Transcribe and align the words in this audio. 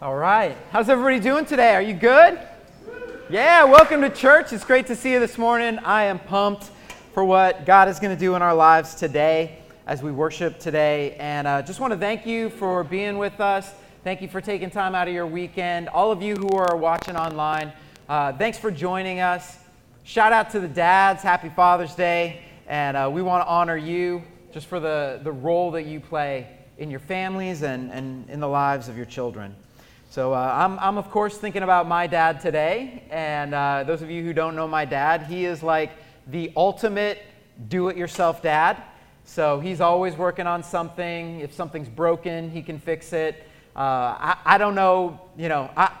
All 0.00 0.14
right. 0.14 0.56
How's 0.70 0.88
everybody 0.88 1.18
doing 1.18 1.44
today? 1.44 1.74
Are 1.74 1.82
you 1.82 1.92
good? 1.92 2.38
Yeah, 3.28 3.64
welcome 3.64 4.00
to 4.02 4.08
church. 4.08 4.52
It's 4.52 4.62
great 4.62 4.86
to 4.86 4.94
see 4.94 5.10
you 5.10 5.18
this 5.18 5.36
morning. 5.36 5.80
I 5.80 6.04
am 6.04 6.20
pumped 6.20 6.70
for 7.12 7.24
what 7.24 7.66
God 7.66 7.88
is 7.88 7.98
going 7.98 8.14
to 8.14 8.20
do 8.20 8.36
in 8.36 8.42
our 8.42 8.54
lives 8.54 8.94
today 8.94 9.58
as 9.88 10.00
we 10.00 10.12
worship 10.12 10.60
today. 10.60 11.16
And 11.18 11.48
uh, 11.48 11.62
just 11.62 11.80
want 11.80 11.92
to 11.92 11.98
thank 11.98 12.26
you 12.26 12.48
for 12.48 12.84
being 12.84 13.18
with 13.18 13.40
us. 13.40 13.74
Thank 14.04 14.22
you 14.22 14.28
for 14.28 14.40
taking 14.40 14.70
time 14.70 14.94
out 14.94 15.08
of 15.08 15.14
your 15.14 15.26
weekend. 15.26 15.88
All 15.88 16.12
of 16.12 16.22
you 16.22 16.36
who 16.36 16.50
are 16.50 16.76
watching 16.76 17.16
online, 17.16 17.72
uh, 18.08 18.34
thanks 18.34 18.56
for 18.56 18.70
joining 18.70 19.18
us. 19.18 19.58
Shout 20.04 20.32
out 20.32 20.50
to 20.50 20.60
the 20.60 20.68
dads. 20.68 21.24
Happy 21.24 21.48
Father's 21.48 21.96
Day. 21.96 22.42
And 22.68 22.96
uh, 22.96 23.10
we 23.12 23.20
want 23.20 23.44
to 23.44 23.48
honor 23.48 23.76
you 23.76 24.22
just 24.52 24.68
for 24.68 24.78
the, 24.78 25.18
the 25.24 25.32
role 25.32 25.72
that 25.72 25.86
you 25.86 25.98
play 25.98 26.46
in 26.78 26.88
your 26.88 27.00
families 27.00 27.62
and, 27.62 27.90
and 27.90 28.30
in 28.30 28.38
the 28.38 28.46
lives 28.46 28.88
of 28.88 28.96
your 28.96 29.06
children. 29.06 29.56
So 30.10 30.32
uh, 30.32 30.38
I'm, 30.38 30.78
I'm, 30.78 30.96
of 30.96 31.10
course, 31.10 31.36
thinking 31.36 31.62
about 31.62 31.86
my 31.86 32.06
dad 32.06 32.40
today. 32.40 33.02
And 33.10 33.54
uh, 33.54 33.84
those 33.86 34.00
of 34.00 34.10
you 34.10 34.22
who 34.22 34.32
don't 34.32 34.56
know 34.56 34.66
my 34.66 34.86
dad, 34.86 35.24
he 35.24 35.44
is 35.44 35.62
like 35.62 35.92
the 36.26 36.50
ultimate 36.56 37.22
do 37.68 37.88
it 37.88 37.96
yourself 37.96 38.42
dad. 38.42 38.82
So 39.24 39.60
he's 39.60 39.82
always 39.82 40.16
working 40.16 40.46
on 40.46 40.62
something. 40.62 41.40
If 41.40 41.52
something's 41.52 41.90
broken, 41.90 42.50
he 42.50 42.62
can 42.62 42.78
fix 42.78 43.12
it. 43.12 43.46
Uh, 43.76 43.80
I, 43.80 44.36
I 44.46 44.58
don't 44.58 44.74
know, 44.74 45.20
you 45.36 45.50
know, 45.50 45.70
I, 45.76 45.92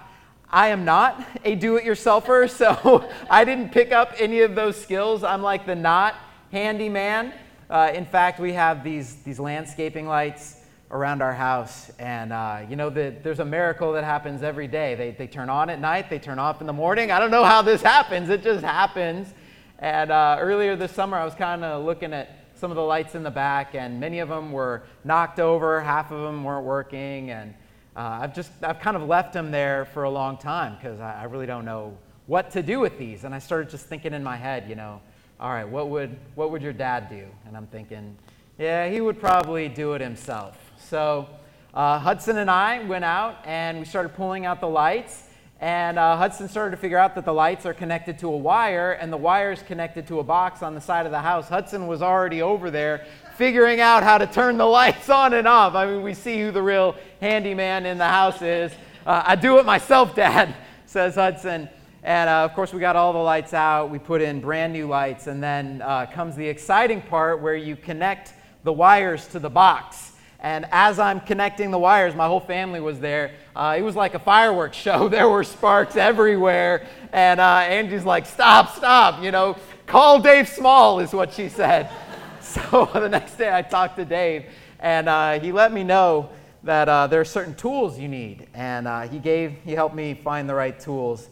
I 0.50 0.68
am 0.68 0.86
not 0.86 1.22
a 1.44 1.54
do 1.54 1.76
it 1.76 1.84
yourselfer, 1.84 2.48
so 2.56 3.10
I 3.28 3.44
didn't 3.44 3.72
pick 3.72 3.92
up 3.92 4.14
any 4.18 4.40
of 4.40 4.54
those 4.54 4.80
skills. 4.80 5.22
I'm 5.22 5.42
like 5.42 5.66
the 5.66 5.74
not 5.74 6.14
handyman. 6.50 7.34
Uh, 7.68 7.90
in 7.92 8.06
fact, 8.06 8.40
we 8.40 8.54
have 8.54 8.82
these, 8.82 9.16
these 9.16 9.38
landscaping 9.38 10.06
lights 10.06 10.57
around 10.90 11.22
our 11.22 11.34
house. 11.34 11.90
And, 11.98 12.32
uh, 12.32 12.60
you 12.68 12.76
know, 12.76 12.90
the, 12.90 13.14
there's 13.22 13.40
a 13.40 13.44
miracle 13.44 13.92
that 13.92 14.04
happens 14.04 14.42
every 14.42 14.68
day. 14.68 14.94
They, 14.94 15.10
they 15.10 15.26
turn 15.26 15.50
on 15.50 15.70
at 15.70 15.80
night, 15.80 16.08
they 16.08 16.18
turn 16.18 16.38
off 16.38 16.60
in 16.60 16.66
the 16.66 16.72
morning. 16.72 17.10
I 17.10 17.18
don't 17.18 17.30
know 17.30 17.44
how 17.44 17.62
this 17.62 17.82
happens, 17.94 18.28
it 18.28 18.42
just 18.42 18.64
happens. 18.64 19.32
And 19.78 20.10
uh, 20.10 20.38
earlier 20.40 20.74
this 20.76 20.92
summer, 20.92 21.16
I 21.16 21.24
was 21.24 21.34
kind 21.34 21.62
of 21.62 21.84
looking 21.84 22.12
at 22.12 22.30
some 22.54 22.72
of 22.72 22.76
the 22.76 22.82
lights 22.82 23.14
in 23.14 23.22
the 23.22 23.30
back, 23.30 23.76
and 23.76 24.00
many 24.00 24.18
of 24.18 24.28
them 24.28 24.50
were 24.50 24.82
knocked 25.04 25.38
over, 25.38 25.80
half 25.80 26.10
of 26.10 26.20
them 26.22 26.42
weren't 26.42 26.64
working. 26.64 27.30
And 27.30 27.54
uh, 27.94 28.18
I've 28.22 28.34
just, 28.34 28.50
I've 28.62 28.80
kind 28.80 28.96
of 28.96 29.04
left 29.04 29.32
them 29.32 29.52
there 29.52 29.84
for 29.84 30.04
a 30.04 30.10
long 30.10 30.38
time 30.38 30.74
because 30.74 30.98
I, 30.98 31.20
I 31.20 31.24
really 31.24 31.46
don't 31.46 31.64
know 31.64 31.96
what 32.26 32.50
to 32.52 32.62
do 32.62 32.80
with 32.80 32.98
these. 32.98 33.22
And 33.22 33.34
I 33.34 33.38
started 33.38 33.70
just 33.70 33.86
thinking 33.86 34.12
in 34.12 34.24
my 34.24 34.36
head, 34.36 34.68
you 34.68 34.74
know, 34.74 35.00
all 35.38 35.50
right, 35.50 35.68
what 35.68 35.88
would, 35.88 36.16
what 36.34 36.50
would 36.50 36.62
your 36.62 36.72
dad 36.72 37.08
do? 37.08 37.26
And 37.46 37.56
I'm 37.56 37.68
thinking, 37.68 38.16
yeah, 38.58 38.88
he 38.88 39.00
would 39.00 39.20
probably 39.20 39.68
do 39.68 39.92
it 39.92 40.00
himself. 40.00 40.67
So 40.78 41.28
uh, 41.74 41.98
Hudson 41.98 42.38
and 42.38 42.50
I 42.50 42.84
went 42.84 43.04
out 43.04 43.36
and 43.44 43.78
we 43.78 43.84
started 43.84 44.10
pulling 44.10 44.46
out 44.46 44.60
the 44.60 44.68
lights. 44.68 45.24
And 45.60 45.98
uh, 45.98 46.16
Hudson 46.16 46.48
started 46.48 46.70
to 46.70 46.76
figure 46.76 46.98
out 46.98 47.16
that 47.16 47.24
the 47.24 47.34
lights 47.34 47.66
are 47.66 47.74
connected 47.74 48.18
to 48.20 48.28
a 48.28 48.36
wire 48.36 48.92
and 48.92 49.12
the 49.12 49.16
wire 49.16 49.50
is 49.50 49.60
connected 49.62 50.06
to 50.06 50.20
a 50.20 50.24
box 50.24 50.62
on 50.62 50.74
the 50.74 50.80
side 50.80 51.04
of 51.04 51.10
the 51.12 51.20
house. 51.20 51.48
Hudson 51.48 51.88
was 51.88 52.00
already 52.00 52.42
over 52.42 52.70
there 52.70 53.04
figuring 53.36 53.80
out 53.80 54.04
how 54.04 54.18
to 54.18 54.26
turn 54.26 54.56
the 54.56 54.64
lights 54.80 55.10
on 55.10 55.34
and 55.34 55.48
off. 55.48 55.74
I 55.74 55.86
mean, 55.86 56.02
we 56.02 56.14
see 56.14 56.40
who 56.40 56.52
the 56.52 56.62
real 56.62 56.94
handyman 57.20 57.86
in 57.86 57.98
the 57.98 58.06
house 58.06 58.40
is. 58.40 58.72
Uh, 59.04 59.22
I 59.26 59.34
do 59.34 59.58
it 59.58 59.66
myself, 59.66 60.14
Dad, 60.16 60.54
says 60.86 61.16
Hudson. 61.16 61.68
And 62.04 62.30
uh, 62.30 62.44
of 62.44 62.54
course, 62.54 62.72
we 62.72 62.78
got 62.78 62.94
all 62.94 63.12
the 63.12 63.18
lights 63.18 63.52
out. 63.52 63.90
We 63.90 63.98
put 63.98 64.22
in 64.22 64.40
brand 64.40 64.72
new 64.72 64.86
lights. 64.86 65.26
And 65.26 65.42
then 65.42 65.82
uh, 65.82 66.06
comes 66.06 66.36
the 66.36 66.46
exciting 66.46 67.02
part 67.02 67.42
where 67.42 67.56
you 67.56 67.74
connect 67.74 68.32
the 68.62 68.72
wires 68.72 69.26
to 69.28 69.40
the 69.40 69.50
box. 69.50 70.07
And 70.40 70.66
as 70.70 70.98
I'm 70.98 71.20
connecting 71.20 71.70
the 71.70 71.78
wires, 71.78 72.14
my 72.14 72.26
whole 72.26 72.40
family 72.40 72.80
was 72.80 73.00
there. 73.00 73.32
Uh, 73.56 73.74
it 73.76 73.82
was 73.82 73.96
like 73.96 74.14
a 74.14 74.18
fireworks 74.18 74.76
show. 74.86 75.08
There 75.08 75.28
were 75.28 75.44
sparks 75.44 75.96
everywhere. 75.96 76.86
And 77.12 77.40
uh, 77.40 77.64
Angie's 77.68 78.04
like, 78.04 78.26
stop, 78.26 78.76
stop, 78.76 79.22
you 79.22 79.30
know, 79.30 79.56
call 79.86 80.20
Dave 80.20 80.48
Small, 80.48 81.00
is 81.00 81.12
what 81.12 81.32
she 81.32 81.48
said. 81.48 81.90
so 82.40 82.88
the 82.94 83.08
next 83.08 83.36
day 83.36 83.52
I 83.52 83.62
talked 83.62 83.96
to 83.96 84.04
Dave, 84.04 84.46
and 84.80 85.08
uh, 85.08 85.40
he 85.40 85.52
let 85.52 85.72
me 85.72 85.84
know 85.84 86.30
that 86.62 86.88
uh, 86.88 87.06
there 87.06 87.20
are 87.20 87.24
certain 87.24 87.54
tools 87.54 87.98
you 87.98 88.08
need. 88.08 88.46
And 88.54 88.88
uh, 88.88 89.02
he 89.02 89.18
gave, 89.18 89.54
he 89.64 89.72
helped 89.72 89.94
me 89.94 90.14
find 90.14 90.48
the 90.48 90.54
right 90.54 90.78
tools 90.78 91.28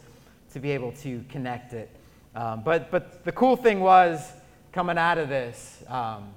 to 0.52 0.60
be 0.60 0.70
able 0.70 0.92
to 0.92 1.24
connect 1.28 1.72
it. 1.72 1.90
Um, 2.34 2.62
but, 2.62 2.90
but 2.90 3.24
the 3.24 3.32
cool 3.32 3.56
thing 3.56 3.80
was 3.80 4.32
coming 4.72 4.98
out 4.98 5.18
of 5.18 5.28
this, 5.28 5.82
um, 5.88 6.28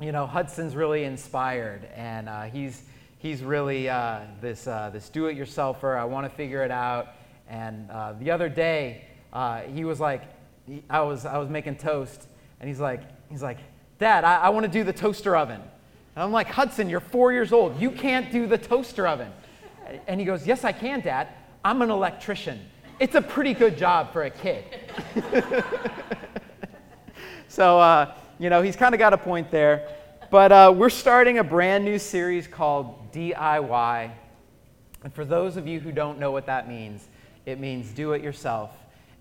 you 0.00 0.12
know, 0.12 0.26
Hudson's 0.26 0.76
really 0.76 1.04
inspired, 1.04 1.88
and 1.94 2.28
uh, 2.28 2.42
he's 2.42 2.82
he's 3.18 3.42
really 3.42 3.88
uh, 3.88 4.20
this 4.40 4.66
uh, 4.66 4.90
this 4.92 5.08
do-it-yourselfer. 5.08 5.98
I 5.98 6.04
want 6.04 6.30
to 6.30 6.36
figure 6.36 6.62
it 6.62 6.70
out. 6.70 7.14
And 7.48 7.90
uh, 7.90 8.14
the 8.14 8.30
other 8.30 8.48
day, 8.48 9.04
uh, 9.32 9.62
he 9.62 9.84
was 9.84 10.00
like, 10.00 10.22
he, 10.66 10.82
I 10.90 11.00
was 11.00 11.24
I 11.24 11.38
was 11.38 11.48
making 11.48 11.76
toast, 11.76 12.26
and 12.60 12.68
he's 12.68 12.80
like 12.80 13.02
he's 13.30 13.42
like, 13.42 13.58
Dad, 13.98 14.24
I, 14.24 14.36
I 14.36 14.48
want 14.50 14.64
to 14.64 14.72
do 14.72 14.84
the 14.84 14.92
toaster 14.92 15.36
oven. 15.36 15.60
And 15.60 16.22
I'm 16.22 16.32
like, 16.32 16.48
Hudson, 16.48 16.88
you're 16.88 17.00
four 17.00 17.32
years 17.32 17.52
old. 17.52 17.80
You 17.80 17.90
can't 17.90 18.30
do 18.30 18.46
the 18.46 18.58
toaster 18.58 19.06
oven. 19.06 19.30
And 20.06 20.20
he 20.20 20.26
goes, 20.26 20.46
Yes, 20.46 20.64
I 20.64 20.72
can, 20.72 21.00
Dad. 21.00 21.28
I'm 21.64 21.82
an 21.82 21.90
electrician. 21.90 22.60
It's 22.98 23.14
a 23.14 23.22
pretty 23.22 23.54
good 23.54 23.76
job 23.76 24.12
for 24.12 24.24
a 24.24 24.30
kid. 24.30 24.64
so 27.48 27.78
uh, 27.78 28.14
you 28.38 28.50
know, 28.50 28.62
he's 28.62 28.76
kind 28.76 28.94
of 28.94 28.98
got 28.98 29.12
a 29.12 29.18
point 29.18 29.50
there. 29.50 29.88
But 30.30 30.52
uh, 30.52 30.74
we're 30.76 30.90
starting 30.90 31.38
a 31.38 31.44
brand 31.44 31.84
new 31.84 31.98
series 31.98 32.46
called 32.46 33.12
DIY. 33.12 34.10
And 35.04 35.14
for 35.14 35.24
those 35.24 35.56
of 35.56 35.66
you 35.66 35.80
who 35.80 35.92
don't 35.92 36.18
know 36.18 36.32
what 36.32 36.46
that 36.46 36.68
means, 36.68 37.08
it 37.46 37.60
means 37.60 37.90
do 37.90 38.12
it 38.12 38.22
yourself. 38.22 38.72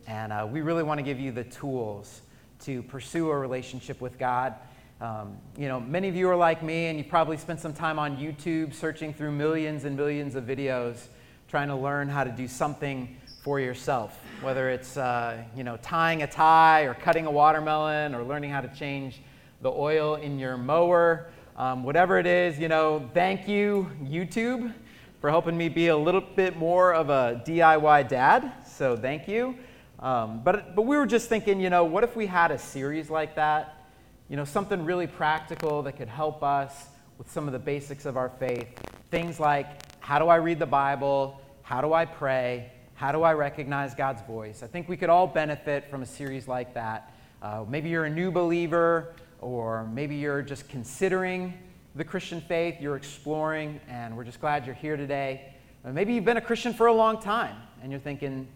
And 0.07 0.33
uh, 0.33 0.47
we 0.49 0.61
really 0.61 0.83
want 0.83 0.97
to 0.97 1.03
give 1.03 1.19
you 1.19 1.31
the 1.31 1.43
tools 1.43 2.21
to 2.61 2.81
pursue 2.83 3.29
a 3.29 3.37
relationship 3.37 4.01
with 4.01 4.17
God. 4.17 4.55
Um, 4.99 5.37
you 5.57 5.67
know, 5.67 5.79
many 5.79 6.07
of 6.07 6.15
you 6.15 6.29
are 6.29 6.35
like 6.35 6.63
me, 6.63 6.87
and 6.87 6.97
you 6.97 7.03
probably 7.03 7.37
spent 7.37 7.59
some 7.59 7.73
time 7.73 7.99
on 7.99 8.17
YouTube 8.17 8.73
searching 8.73 9.13
through 9.13 9.31
millions 9.31 9.83
and 9.85 9.95
millions 9.95 10.35
of 10.35 10.45
videos 10.45 11.07
trying 11.47 11.67
to 11.67 11.75
learn 11.75 12.09
how 12.09 12.23
to 12.23 12.31
do 12.31 12.47
something 12.47 13.15
for 13.45 13.59
yourself, 13.59 14.19
whether 14.41 14.71
it's 14.71 14.97
uh, 14.97 15.37
you 15.55 15.63
know 15.63 15.77
tying 15.83 16.23
a 16.23 16.27
tie 16.27 16.81
or 16.81 16.95
cutting 16.95 17.27
a 17.27 17.31
watermelon 17.31 18.15
or 18.15 18.23
learning 18.23 18.49
how 18.49 18.59
to 18.59 18.67
change 18.69 19.21
the 19.61 19.69
oil 19.69 20.15
in 20.15 20.39
your 20.39 20.57
mower, 20.57 21.27
um, 21.55 21.83
whatever 21.83 22.17
it 22.17 22.25
is. 22.25 22.57
You 22.57 22.69
know, 22.69 23.07
thank 23.13 23.47
you 23.47 23.87
YouTube 24.03 24.73
for 25.21 25.29
helping 25.29 25.55
me 25.55 25.69
be 25.69 25.89
a 25.89 25.95
little 25.95 26.21
bit 26.21 26.57
more 26.57 26.95
of 26.95 27.11
a 27.11 27.43
DIY 27.45 28.09
dad. 28.09 28.51
So 28.65 28.97
thank 28.97 29.27
you. 29.27 29.55
Um, 29.99 30.41
but 30.43 30.75
but 30.75 30.81
we 30.81 30.97
were 30.97 31.05
just 31.05 31.29
thinking, 31.29 31.59
you 31.59 31.69
know, 31.69 31.83
what 31.83 32.03
if 32.03 32.15
we 32.15 32.25
had 32.25 32.49
a 32.49 32.57
series 32.57 33.11
like 33.11 33.35
that? 33.35 33.85
You 34.27 34.37
know, 34.37 34.45
something 34.45 34.83
really 34.83 35.05
practical 35.05 35.83
that 35.83 35.97
could 35.97 36.09
help 36.09 36.41
us 36.41 36.87
with 37.19 37.31
some 37.31 37.45
of 37.45 37.53
the 37.53 37.59
basics 37.59 38.07
of 38.07 38.17
our 38.17 38.29
faith. 38.39 38.69
Things 39.11 39.39
like 39.39 39.67
how 39.99 40.17
do 40.17 40.29
I 40.29 40.37
read 40.37 40.57
the 40.57 40.65
Bible? 40.65 41.39
How 41.61 41.81
do 41.81 41.93
I 41.93 42.05
pray? 42.05 42.71
How 42.95 43.11
do 43.11 43.23
I 43.23 43.33
recognize 43.33 43.93
God's 43.93 44.21
voice? 44.21 44.63
I 44.63 44.67
think 44.67 44.87
we 44.87 44.95
could 44.95 45.09
all 45.09 45.27
benefit 45.27 45.89
from 45.89 46.01
a 46.01 46.05
series 46.05 46.47
like 46.47 46.73
that. 46.75 47.13
Uh, 47.41 47.65
maybe 47.67 47.89
you're 47.89 48.05
a 48.05 48.09
new 48.09 48.31
believer, 48.31 49.13
or 49.41 49.83
maybe 49.87 50.15
you're 50.15 50.41
just 50.41 50.69
considering 50.69 51.53
the 51.95 52.05
Christian 52.05 52.39
faith, 52.39 52.75
you're 52.79 52.95
exploring, 52.95 53.81
and 53.89 54.15
we're 54.15 54.23
just 54.23 54.39
glad 54.39 54.65
you're 54.65 54.75
here 54.75 54.95
today. 54.95 55.53
Uh, 55.83 55.91
maybe 55.91 56.13
you've 56.13 56.23
been 56.23 56.37
a 56.37 56.41
Christian 56.41 56.73
for 56.73 56.87
a 56.87 56.93
long 56.93 57.21
time, 57.21 57.57
and 57.83 57.91
you're 57.91 57.99
thinking, 57.99 58.47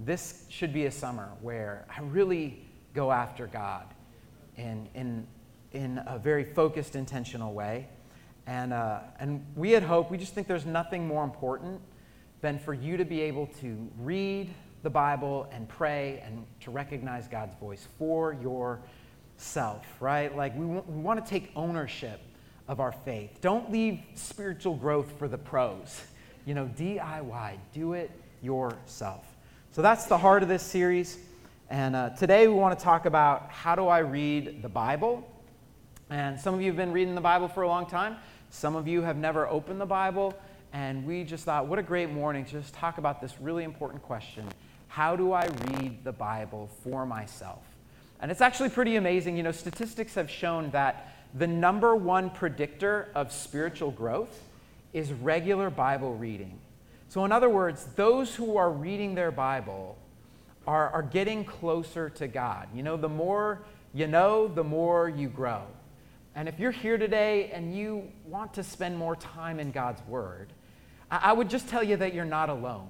this 0.00 0.44
should 0.50 0.74
be 0.74 0.84
a 0.84 0.90
summer 0.90 1.30
where 1.40 1.86
I 1.88 2.02
really 2.02 2.66
go 2.92 3.10
after 3.10 3.46
God 3.46 3.86
in, 4.58 4.90
in, 4.94 5.26
in 5.72 6.02
a 6.06 6.18
very 6.18 6.44
focused, 6.44 6.96
intentional 6.96 7.54
way. 7.54 7.88
And, 8.46 8.74
uh, 8.74 9.00
and 9.18 9.42
we 9.56 9.74
at 9.74 9.82
Hope, 9.82 10.10
we 10.10 10.18
just 10.18 10.34
think 10.34 10.48
there's 10.48 10.66
nothing 10.66 11.08
more 11.08 11.24
important 11.24 11.80
than 12.40 12.58
for 12.58 12.74
you 12.74 12.96
to 12.96 13.04
be 13.04 13.20
able 13.22 13.46
to 13.60 13.88
read 13.98 14.52
the 14.82 14.90
Bible 14.90 15.48
and 15.52 15.68
pray 15.68 16.22
and 16.24 16.44
to 16.60 16.70
recognize 16.70 17.26
God's 17.28 17.54
voice 17.56 17.88
for 17.98 18.34
yourself, 18.34 19.84
right? 20.00 20.34
Like 20.36 20.54
we, 20.54 20.62
w- 20.62 20.84
we 20.86 21.00
want 21.00 21.24
to 21.24 21.28
take 21.28 21.50
ownership 21.56 22.20
of 22.68 22.80
our 22.80 22.92
faith. 22.92 23.40
Don't 23.40 23.70
leave 23.70 24.00
spiritual 24.14 24.74
growth 24.74 25.12
for 25.18 25.28
the 25.28 25.38
pros. 25.38 26.02
You 26.44 26.54
know, 26.54 26.70
DIY, 26.76 27.58
do 27.72 27.94
it 27.94 28.10
yourself. 28.42 29.24
So 29.72 29.82
that's 29.82 30.06
the 30.06 30.18
heart 30.18 30.42
of 30.42 30.48
this 30.48 30.62
series. 30.62 31.18
And 31.68 31.96
uh, 31.96 32.10
today 32.10 32.46
we 32.46 32.54
want 32.54 32.78
to 32.78 32.84
talk 32.84 33.06
about 33.06 33.50
how 33.50 33.74
do 33.74 33.88
I 33.88 33.98
read 33.98 34.62
the 34.62 34.68
Bible. 34.68 35.28
And 36.10 36.38
some 36.38 36.54
of 36.54 36.60
you 36.60 36.68
have 36.68 36.76
been 36.76 36.92
reading 36.92 37.16
the 37.16 37.20
Bible 37.20 37.48
for 37.48 37.62
a 37.62 37.68
long 37.68 37.86
time. 37.86 38.16
Some 38.50 38.76
of 38.76 38.86
you 38.86 39.02
have 39.02 39.16
never 39.16 39.48
opened 39.48 39.80
the 39.80 39.86
Bible. 39.86 40.38
And 40.76 41.06
we 41.06 41.24
just 41.24 41.46
thought, 41.46 41.68
what 41.68 41.78
a 41.78 41.82
great 41.82 42.10
morning 42.10 42.44
to 42.44 42.50
just 42.50 42.74
talk 42.74 42.98
about 42.98 43.22
this 43.22 43.40
really 43.40 43.64
important 43.64 44.02
question 44.02 44.44
How 44.88 45.16
do 45.16 45.32
I 45.32 45.46
read 45.46 46.04
the 46.04 46.12
Bible 46.12 46.68
for 46.84 47.06
myself? 47.06 47.62
And 48.20 48.30
it's 48.30 48.42
actually 48.42 48.68
pretty 48.68 48.96
amazing. 48.96 49.38
You 49.38 49.42
know, 49.42 49.52
statistics 49.52 50.16
have 50.16 50.30
shown 50.30 50.68
that 50.72 51.14
the 51.32 51.46
number 51.46 51.96
one 51.96 52.28
predictor 52.28 53.08
of 53.14 53.32
spiritual 53.32 53.90
growth 53.90 54.38
is 54.92 55.14
regular 55.14 55.70
Bible 55.70 56.14
reading. 56.14 56.58
So, 57.08 57.24
in 57.24 57.32
other 57.32 57.48
words, 57.48 57.86
those 57.96 58.34
who 58.34 58.58
are 58.58 58.70
reading 58.70 59.14
their 59.14 59.30
Bible 59.30 59.96
are, 60.66 60.90
are 60.90 61.02
getting 61.02 61.46
closer 61.46 62.10
to 62.10 62.28
God. 62.28 62.68
You 62.74 62.82
know, 62.82 62.98
the 62.98 63.08
more 63.08 63.62
you 63.94 64.06
know, 64.06 64.46
the 64.46 64.64
more 64.64 65.08
you 65.08 65.30
grow. 65.30 65.62
And 66.34 66.50
if 66.50 66.60
you're 66.60 66.70
here 66.70 66.98
today 66.98 67.50
and 67.50 67.74
you 67.74 68.12
want 68.26 68.52
to 68.52 68.62
spend 68.62 68.98
more 68.98 69.16
time 69.16 69.58
in 69.58 69.70
God's 69.70 70.06
Word, 70.06 70.52
I, 71.10 71.32
would 71.32 71.48
just 71.48 71.68
tell 71.68 71.82
you 71.82 71.96
that 71.96 72.14
you're 72.14 72.24
not 72.24 72.48
alone. 72.48 72.88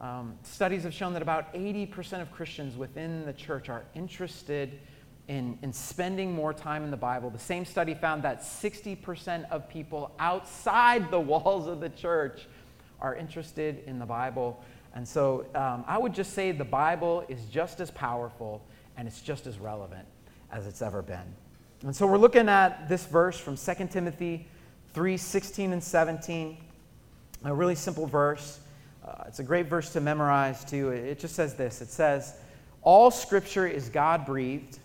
Um, 0.00 0.34
studies 0.42 0.84
have 0.84 0.94
shown 0.94 1.12
that 1.12 1.22
about 1.22 1.52
80% 1.52 2.22
of 2.22 2.32
Christians 2.32 2.76
within 2.76 3.26
the 3.26 3.34
church 3.34 3.68
are 3.68 3.84
interested 3.94 4.80
in, 5.28 5.58
in 5.62 5.72
spending 5.72 6.32
more 6.32 6.54
time 6.54 6.84
in 6.84 6.90
the 6.90 6.96
Bible. 6.96 7.28
The 7.30 7.38
same 7.38 7.64
study 7.64 7.94
found 7.94 8.22
that 8.22 8.42
60% 8.42 9.50
of 9.50 9.68
people 9.68 10.12
outside 10.18 11.10
the 11.10 11.20
walls 11.32 11.66
of 11.66 11.80
the 11.80 11.90
church 11.90 12.46
are 13.00 13.14
interested 13.14 13.82
in 13.86 13.98
the 13.98 14.06
Bible. 14.06 14.62
And 14.94 15.06
so 15.06 15.46
um, 15.54 15.84
I 15.86 15.98
would 15.98 16.14
just 16.14 16.32
say 16.32 16.52
the 16.52 16.64
Bible 16.64 17.24
is 17.28 17.44
just 17.46 17.80
as 17.80 17.90
powerful 17.90 18.62
and 18.96 19.06
it's 19.06 19.20
just 19.20 19.46
as 19.46 19.58
relevant 19.58 20.06
as 20.50 20.66
it's 20.66 20.82
ever 20.82 21.02
been. 21.02 21.34
And 21.82 21.94
so 21.94 22.06
we're 22.06 22.18
looking 22.18 22.48
at 22.48 22.88
this 22.88 23.06
verse 23.06 23.38
from 23.38 23.56
2 23.56 23.86
Timothy 23.88 24.48
3 24.92 25.16
16 25.16 25.72
and 25.72 25.82
17, 25.82 26.58
a 27.44 27.54
really 27.54 27.74
simple 27.74 28.06
verse. 28.06 28.60
Uh, 29.04 29.24
it's 29.26 29.38
a 29.38 29.42
great 29.42 29.66
verse 29.66 29.92
to 29.92 30.00
memorize, 30.00 30.64
too. 30.64 30.90
It 30.90 31.18
just 31.18 31.34
says 31.34 31.54
this 31.54 31.80
It 31.80 31.88
says, 31.88 32.34
All 32.82 33.10
scripture 33.10 33.66
is 33.66 33.88
God 33.88 34.26
breathed 34.26 34.78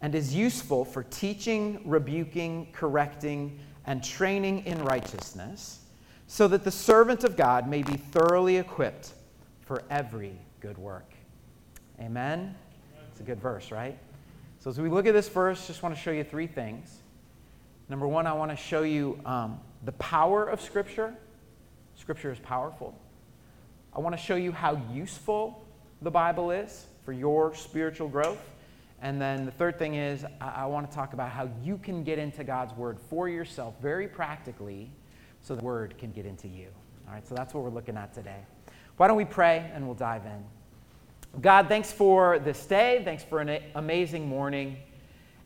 and 0.00 0.14
is 0.14 0.34
useful 0.34 0.84
for 0.84 1.04
teaching, 1.04 1.80
rebuking, 1.84 2.68
correcting, 2.72 3.58
and 3.86 4.02
training 4.02 4.66
in 4.66 4.82
righteousness, 4.84 5.80
so 6.26 6.48
that 6.48 6.64
the 6.64 6.70
servant 6.70 7.24
of 7.24 7.36
God 7.36 7.68
may 7.68 7.82
be 7.82 7.96
thoroughly 7.96 8.56
equipped 8.56 9.12
for 9.60 9.82
every 9.90 10.32
good 10.60 10.78
work. 10.78 11.12
Amen? 12.00 12.54
It's 13.10 13.20
a 13.20 13.22
good 13.22 13.40
verse, 13.40 13.70
right? 13.70 13.96
So, 14.58 14.70
as 14.70 14.80
we 14.80 14.88
look 14.88 15.06
at 15.06 15.12
this 15.12 15.28
verse, 15.28 15.66
just 15.66 15.82
want 15.82 15.94
to 15.94 16.00
show 16.00 16.12
you 16.12 16.24
three 16.24 16.46
things. 16.46 16.98
Number 17.88 18.06
one, 18.06 18.26
I 18.26 18.32
want 18.32 18.50
to 18.50 18.56
show 18.56 18.82
you 18.82 19.20
um, 19.26 19.60
the 19.84 19.92
power 19.92 20.46
of 20.46 20.60
Scripture. 20.60 21.14
Scripture 22.02 22.32
is 22.32 22.40
powerful. 22.40 22.98
I 23.94 24.00
want 24.00 24.16
to 24.16 24.20
show 24.20 24.34
you 24.34 24.50
how 24.50 24.82
useful 24.92 25.64
the 26.02 26.10
Bible 26.10 26.50
is 26.50 26.86
for 27.04 27.12
your 27.12 27.54
spiritual 27.54 28.08
growth. 28.08 28.40
And 29.00 29.22
then 29.22 29.46
the 29.46 29.52
third 29.52 29.78
thing 29.78 29.94
is, 29.94 30.24
I, 30.40 30.48
I 30.48 30.66
want 30.66 30.90
to 30.90 30.92
talk 30.92 31.12
about 31.12 31.30
how 31.30 31.48
you 31.62 31.78
can 31.78 32.02
get 32.02 32.18
into 32.18 32.42
God's 32.42 32.74
Word 32.74 32.98
for 33.08 33.28
yourself 33.28 33.76
very 33.80 34.08
practically 34.08 34.90
so 35.42 35.54
the 35.54 35.62
Word 35.62 35.96
can 35.96 36.10
get 36.10 36.26
into 36.26 36.48
you. 36.48 36.66
All 37.06 37.14
right, 37.14 37.24
so 37.24 37.36
that's 37.36 37.54
what 37.54 37.62
we're 37.62 37.70
looking 37.70 37.96
at 37.96 38.12
today. 38.12 38.40
Why 38.96 39.06
don't 39.06 39.16
we 39.16 39.24
pray 39.24 39.70
and 39.72 39.86
we'll 39.86 39.94
dive 39.94 40.26
in? 40.26 41.40
God, 41.40 41.68
thanks 41.68 41.92
for 41.92 42.40
this 42.40 42.66
day. 42.66 43.02
Thanks 43.04 43.22
for 43.22 43.38
an 43.38 43.62
amazing 43.76 44.26
morning. 44.26 44.76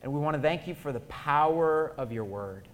And 0.01 0.11
we 0.11 0.21
want 0.21 0.37
to 0.37 0.43
thank 0.43 0.67
you 0.67 0.75
for 0.75 0.91
the 0.91 1.01
power 1.01 1.93
of 1.99 2.13
your 2.13 2.25
Word. 2.25 2.67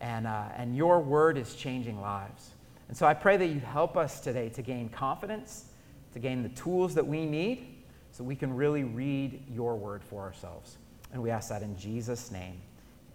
And, 0.00 0.26
uh, 0.26 0.46
and 0.56 0.76
your 0.76 0.98
Word 0.98 1.38
is 1.38 1.54
changing 1.54 2.00
lives. 2.00 2.50
And 2.92 2.96
so 2.98 3.06
I 3.06 3.14
pray 3.14 3.38
that 3.38 3.46
you 3.46 3.58
help 3.58 3.96
us 3.96 4.20
today 4.20 4.50
to 4.50 4.60
gain 4.60 4.90
confidence, 4.90 5.64
to 6.12 6.18
gain 6.18 6.42
the 6.42 6.50
tools 6.50 6.94
that 6.96 7.06
we 7.06 7.24
need 7.24 7.84
so 8.10 8.22
we 8.22 8.36
can 8.36 8.54
really 8.54 8.84
read 8.84 9.44
your 9.50 9.76
word 9.76 10.04
for 10.04 10.20
ourselves. 10.20 10.76
And 11.10 11.22
we 11.22 11.30
ask 11.30 11.48
that 11.48 11.62
in 11.62 11.74
Jesus' 11.78 12.30
name. 12.30 12.60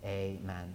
Amen. 0.04 0.74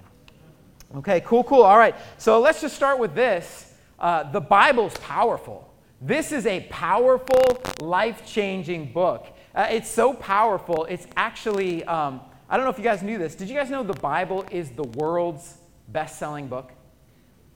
Okay, 0.94 1.20
cool, 1.22 1.42
cool. 1.42 1.62
All 1.62 1.78
right, 1.78 1.96
so 2.16 2.38
let's 2.38 2.60
just 2.60 2.76
start 2.76 3.00
with 3.00 3.12
this. 3.12 3.74
Uh, 3.98 4.30
the 4.30 4.40
Bible's 4.40 4.96
powerful. 4.98 5.68
This 6.00 6.30
is 6.30 6.46
a 6.46 6.60
powerful, 6.70 7.60
life 7.80 8.24
changing 8.24 8.92
book. 8.92 9.26
Uh, 9.52 9.66
it's 9.68 9.90
so 9.90 10.14
powerful, 10.14 10.84
it's 10.84 11.08
actually, 11.16 11.82
um, 11.86 12.20
I 12.48 12.56
don't 12.56 12.64
know 12.64 12.70
if 12.70 12.78
you 12.78 12.84
guys 12.84 13.02
knew 13.02 13.18
this. 13.18 13.34
Did 13.34 13.48
you 13.48 13.56
guys 13.56 13.68
know 13.68 13.82
the 13.82 13.94
Bible 13.94 14.46
is 14.52 14.70
the 14.70 14.84
world's 14.84 15.56
best 15.88 16.20
selling 16.20 16.46
book? 16.46 16.70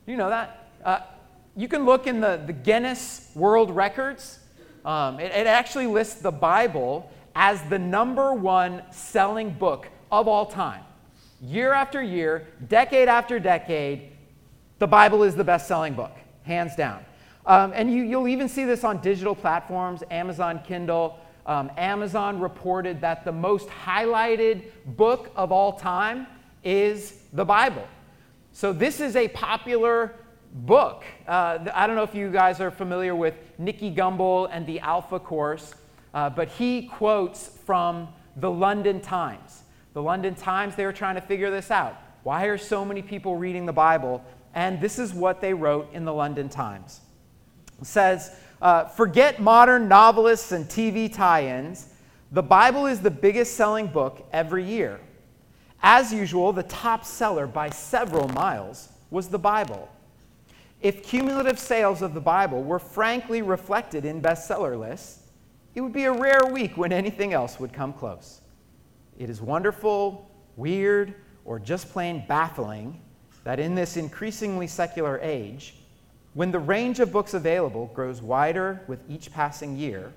You 0.07 0.17
know 0.17 0.29
that? 0.29 0.73
Uh, 0.85 0.99
you 1.57 1.69
can 1.69 1.87
look 1.87 2.07
in 2.07 2.21
the, 2.21 2.41
the 2.47 2.53
Guinness 2.53 3.31
World 3.35 3.75
Records. 3.75 4.39
Um, 4.85 5.19
it, 5.19 5.33
it 5.33 5.47
actually 5.47 5.87
lists 5.87 6.21
the 6.21 6.31
Bible 6.31 7.11
as 7.35 7.63
the 7.71 7.79
number 7.79 8.35
one 8.35 8.83
selling 8.91 9.51
book 9.51 9.89
of 10.13 10.29
all 10.29 10.47
time. 10.47 10.83
Year 11.41 11.73
after 11.73 12.03
year, 12.03 12.47
decade 12.69 13.09
after 13.09 13.39
decade, 13.39 14.13
the 14.79 14.87
Bible 14.87 15.23
is 15.23 15.35
the 15.35 15.45
best 15.45 15.67
selling 15.67 15.95
book, 15.95 16.13
hands 16.43 16.77
down. 16.77 17.05
Um, 17.47 17.73
and 17.75 17.91
you, 17.91 18.03
you'll 18.03 18.29
even 18.29 18.49
see 18.49 18.65
this 18.65 18.85
on 18.85 19.01
digital 19.01 19.35
platforms, 19.35 20.03
Amazon 20.11 20.61
Kindle. 20.65 21.19
Um, 21.47 21.71
Amazon 21.77 22.41
reported 22.41 23.01
that 23.01 23.25
the 23.25 23.33
most 23.33 23.69
highlighted 23.69 24.65
book 24.85 25.31
of 25.37 25.53
all 25.53 25.73
time 25.73 26.27
is 26.65 27.21
the 27.33 27.45
Bible. 27.45 27.87
So 28.53 28.73
this 28.73 29.01
is 29.01 29.17
a 29.17 29.29
popular 29.29 30.15
book. 30.57 31.05
Uh, 31.29 31.59
I 31.75 31.87
don't 31.87 31.97
know 31.97 32.03
if 32.03 32.15
you 32.15 32.31
guys 32.31 32.61
are 32.61 32.71
familiar 32.71 33.15
with 33.15 33.35
Nicky 33.59 33.95
Gumbel 33.95 34.49
and 34.51 34.67
the 34.67 34.81
Alpha 34.81 35.21
Course, 35.21 35.75
uh, 36.15 36.31
but 36.31 36.49
he 36.49 36.87
quotes 36.87 37.49
from 37.67 38.09
the 38.37 38.51
London 38.51 39.01
Times. 39.01 39.63
The 39.93 40.03
London 40.03 40.35
Times, 40.35 40.75
they 40.75 40.85
were 40.85 40.93
trying 40.93 41.17
to 41.17 41.21
figure 41.21 41.51
this 41.51 41.71
out. 41.71 41.97
Why 42.23 42.47
are 42.47 42.59
so 42.59 42.85
many 42.85 43.03
people 43.03 43.37
reading 43.37 43.67
the 43.67 43.73
Bible? 43.73 44.25
And 44.55 44.81
this 44.81 44.99
is 44.99 45.13
what 45.13 45.41
they 45.41 45.53
wrote 45.53 45.93
in 45.93 46.05
the 46.05 46.13
London 46.13 46.49
Times. 46.49 47.01
It 47.81 47.87
says, 47.87 48.35
uh, 48.63 48.85
forget 48.85 49.41
modern 49.41 49.89
novelists 49.89 50.53
and 50.53 50.65
TV 50.65 51.13
tie 51.13 51.47
ins. 51.59 51.89
The 52.33 52.43
Bible 52.43 52.87
is 52.87 53.01
the 53.01 53.11
biggest 53.11 53.55
selling 53.55 53.87
book 53.87 54.27
every 54.33 54.65
year. 54.65 55.01
As 55.83 56.13
usual, 56.13 56.53
the 56.53 56.63
top 56.63 57.05
seller 57.05 57.47
by 57.47 57.71
several 57.71 58.29
miles 58.29 58.89
was 59.11 59.29
the 59.29 59.39
Bible. 59.39 59.89
If 60.81 61.03
cumulative 61.03 61.59
sales 61.59 62.03
of 62.03 62.15
the 62.15 62.21
Bible 62.21 62.63
were 62.63 62.79
frankly 62.79 63.43
reflected 63.43 64.05
in 64.05 64.21
bestseller 64.21 64.79
lists, 64.79 65.23
it 65.75 65.81
would 65.81 65.93
be 65.93 66.05
a 66.05 66.13
rare 66.13 66.47
week 66.47 66.77
when 66.77 66.93
anything 66.93 67.33
else 67.33 67.59
would 67.59 67.73
come 67.73 67.93
close. 67.93 68.41
It 69.19 69.31
is 69.31 69.41
wonderful, 69.41 70.31
weird, 70.57 71.15
or 71.45 71.59
just 71.59 71.91
plain 71.91 72.25
baffling 72.29 73.01
that 73.45 73.61
in 73.61 73.75
this 73.75 73.97
increasingly 73.97 74.67
secular 74.67 75.19
age, 75.23 75.77
when 76.35 76.51
the 76.51 76.59
range 76.59 77.01
of 77.01 77.13
books 77.13 77.33
available 77.33 77.91
grows 77.95 78.21
wider 78.21 78.83
with 78.89 79.01
each 79.09 79.33
passing 79.33 79.77
year, 79.77 80.13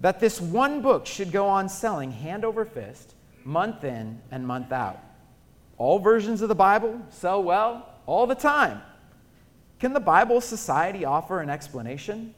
that 0.00 0.20
this 0.20 0.40
one 0.40 0.82
book 0.82 1.06
should 1.06 1.32
go 1.32 1.46
on 1.46 1.68
selling 1.68 2.10
hand 2.10 2.44
over 2.44 2.64
fist, 2.64 3.14
month 3.44 3.84
in 3.84 4.20
and 4.30 4.46
month 4.46 4.72
out. 4.72 4.98
All 5.78 5.98
versions 5.98 6.42
of 6.42 6.48
the 6.48 6.54
Bible 6.54 7.00
sell 7.08 7.42
well 7.42 7.88
all 8.06 8.26
the 8.26 8.34
time. 8.34 8.82
Can 9.78 9.92
the 9.92 10.00
Bible 10.00 10.40
Society 10.40 11.04
offer 11.04 11.40
an 11.40 11.48
explanation? 11.48 12.34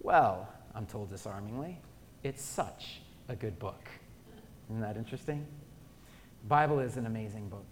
Well, 0.00 0.48
I'm 0.74 0.86
told 0.86 1.10
disarmingly, 1.10 1.78
it's 2.24 2.42
such 2.42 3.00
a 3.28 3.36
good 3.36 3.58
book. 3.58 3.88
Isn't 4.68 4.80
that 4.80 4.96
interesting? 4.96 5.46
Bible 6.48 6.80
is 6.80 6.96
an 6.96 7.06
amazing 7.06 7.48
book. 7.48 7.66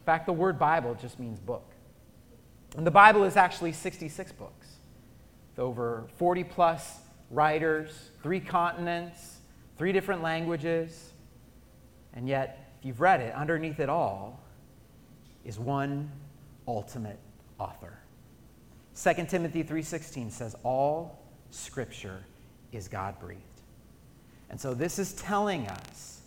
In 0.00 0.04
fact, 0.06 0.24
the 0.24 0.32
word 0.32 0.58
Bible 0.58 0.96
just 1.00 1.20
means 1.20 1.38
book. 1.38 1.70
And 2.76 2.86
the 2.86 2.90
Bible 2.90 3.24
is 3.24 3.36
actually 3.36 3.72
66 3.72 4.32
books, 4.32 4.66
with 5.50 5.58
over 5.58 6.06
40 6.16 6.44
plus 6.44 6.98
writers, 7.30 8.10
three 8.22 8.40
continents, 8.40 9.38
three 9.76 9.92
different 9.92 10.22
languages. 10.22 11.12
And 12.14 12.26
yet, 12.26 12.72
if 12.78 12.86
you've 12.86 13.00
read 13.00 13.20
it, 13.20 13.34
underneath 13.34 13.80
it 13.80 13.90
all 13.90 14.40
is 15.44 15.58
one 15.58 16.10
ultimate 16.66 17.18
author. 17.58 17.98
2 18.98 19.28
Timothy 19.28 19.62
3:16 19.62 20.30
says 20.30 20.56
all 20.64 21.20
scripture 21.50 22.24
is 22.72 22.88
God-breathed. 22.88 23.42
And 24.50 24.60
so 24.60 24.74
this 24.74 24.98
is 24.98 25.12
telling 25.12 25.68
us 25.68 26.22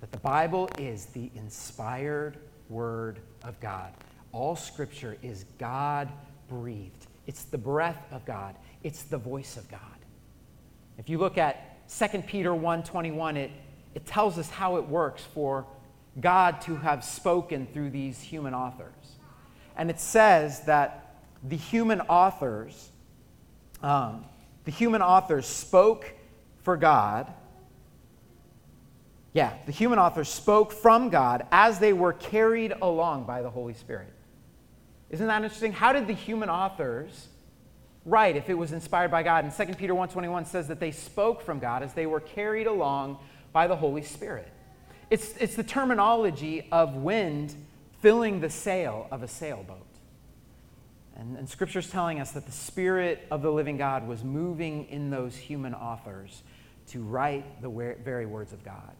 that 0.00 0.10
the 0.10 0.18
Bible 0.18 0.70
is 0.78 1.06
the 1.06 1.30
inspired 1.34 2.38
word 2.70 3.20
of 3.42 3.60
God. 3.60 3.92
All 4.32 4.56
scripture 4.56 5.18
is 5.22 5.44
God-breathed. 5.58 7.06
It's 7.26 7.44
the 7.44 7.58
breath 7.58 8.02
of 8.10 8.24
God. 8.24 8.56
It's 8.82 9.02
the 9.02 9.18
voice 9.18 9.58
of 9.58 9.68
God. 9.68 9.80
If 10.96 11.10
you 11.10 11.18
look 11.18 11.36
at 11.36 11.86
2 11.90 12.26
Peter 12.26 12.54
1:21, 12.54 13.36
it, 13.36 13.50
it 13.94 14.06
tells 14.06 14.38
us 14.38 14.48
how 14.48 14.76
it 14.76 14.88
works 14.88 15.22
for 15.22 15.66
God 16.18 16.62
to 16.62 16.76
have 16.76 17.04
spoken 17.04 17.66
through 17.66 17.90
these 17.90 18.22
human 18.22 18.54
authors. 18.54 19.18
And 19.76 19.90
it 19.90 20.00
says 20.00 20.60
that 20.60 21.03
the 21.48 21.56
human 21.56 22.00
authors, 22.02 22.90
um, 23.82 24.24
the 24.64 24.70
human 24.70 25.02
authors 25.02 25.46
spoke 25.46 26.12
for 26.62 26.76
God. 26.76 27.32
Yeah, 29.32 29.52
the 29.66 29.72
human 29.72 29.98
authors 29.98 30.28
spoke 30.28 30.72
from 30.72 31.10
God 31.10 31.46
as 31.50 31.78
they 31.78 31.92
were 31.92 32.12
carried 32.12 32.72
along 32.80 33.24
by 33.24 33.42
the 33.42 33.50
Holy 33.50 33.74
Spirit. 33.74 34.12
Isn't 35.10 35.26
that 35.26 35.42
interesting? 35.42 35.72
How 35.72 35.92
did 35.92 36.06
the 36.06 36.14
human 36.14 36.48
authors 36.48 37.28
write 38.04 38.36
if 38.36 38.50
it 38.50 38.54
was 38.54 38.72
inspired 38.72 39.10
by 39.10 39.22
God. 39.22 39.44
And 39.44 39.68
2 39.68 39.74
Peter 39.74 39.94
1.21 39.94 40.46
says 40.46 40.68
that 40.68 40.80
they 40.80 40.90
spoke 40.90 41.42
from 41.42 41.58
God 41.58 41.82
as 41.82 41.94
they 41.94 42.06
were 42.06 42.20
carried 42.20 42.66
along 42.66 43.18
by 43.52 43.66
the 43.66 43.76
Holy 43.76 44.02
Spirit. 44.02 44.48
It's, 45.10 45.36
it's 45.38 45.54
the 45.54 45.64
terminology 45.64 46.68
of 46.70 46.96
wind 46.96 47.54
filling 48.00 48.40
the 48.40 48.50
sail 48.50 49.06
of 49.10 49.22
a 49.22 49.28
sailboat. 49.28 49.83
And, 51.16 51.36
and 51.36 51.48
Scripture's 51.48 51.90
telling 51.90 52.20
us 52.20 52.32
that 52.32 52.46
the 52.46 52.52
Spirit 52.52 53.26
of 53.30 53.42
the 53.42 53.50
living 53.50 53.76
God 53.76 54.06
was 54.08 54.24
moving 54.24 54.86
in 54.86 55.10
those 55.10 55.36
human 55.36 55.74
authors 55.74 56.42
to 56.88 57.02
write 57.02 57.62
the 57.62 57.68
very 58.02 58.26
words 58.26 58.52
of 58.52 58.64
God. 58.64 58.96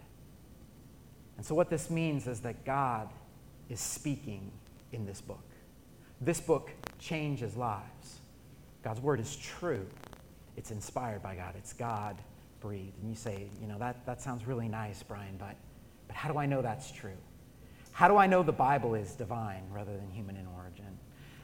And 1.37 1.44
so, 1.44 1.54
what 1.54 1.71
this 1.71 1.90
means 1.90 2.26
is 2.26 2.40
that 2.40 2.64
God 2.64 3.09
is 3.68 3.80
speaking 3.80 4.52
in 4.92 5.04
this 5.04 5.21
book. 5.21 5.44
This 6.21 6.40
book 6.40 6.71
changes 6.99 7.56
lives. 7.56 8.21
God's 8.83 9.00
word 9.00 9.18
is 9.18 9.37
true, 9.37 9.87
it's 10.56 10.71
inspired 10.71 11.23
by 11.23 11.35
God, 11.35 11.54
it's 11.56 11.73
God 11.73 12.16
breathed. 12.61 12.99
And 13.00 13.11
you 13.11 13.16
say, 13.16 13.49
you 13.61 13.66
know, 13.66 13.78
that, 13.78 14.06
that 14.06 14.21
sounds 14.21 14.47
really 14.47 14.68
nice, 14.68 15.02
Brian, 15.02 15.37
but, 15.38 15.56
but 16.06 16.16
how 16.16 16.30
do 16.30 16.38
I 16.38 16.47
know 16.47 16.62
that's 16.62 16.92
true? 16.92 17.16
How 17.92 18.09
do 18.09 18.16
I 18.16 18.26
know 18.26 18.42
the 18.42 18.52
Bible 18.52 18.94
is 18.94 19.12
divine 19.12 19.62
rather 19.71 19.97
than 19.97 20.11
human 20.11 20.37
in 20.37 20.47
origin? 20.47 20.84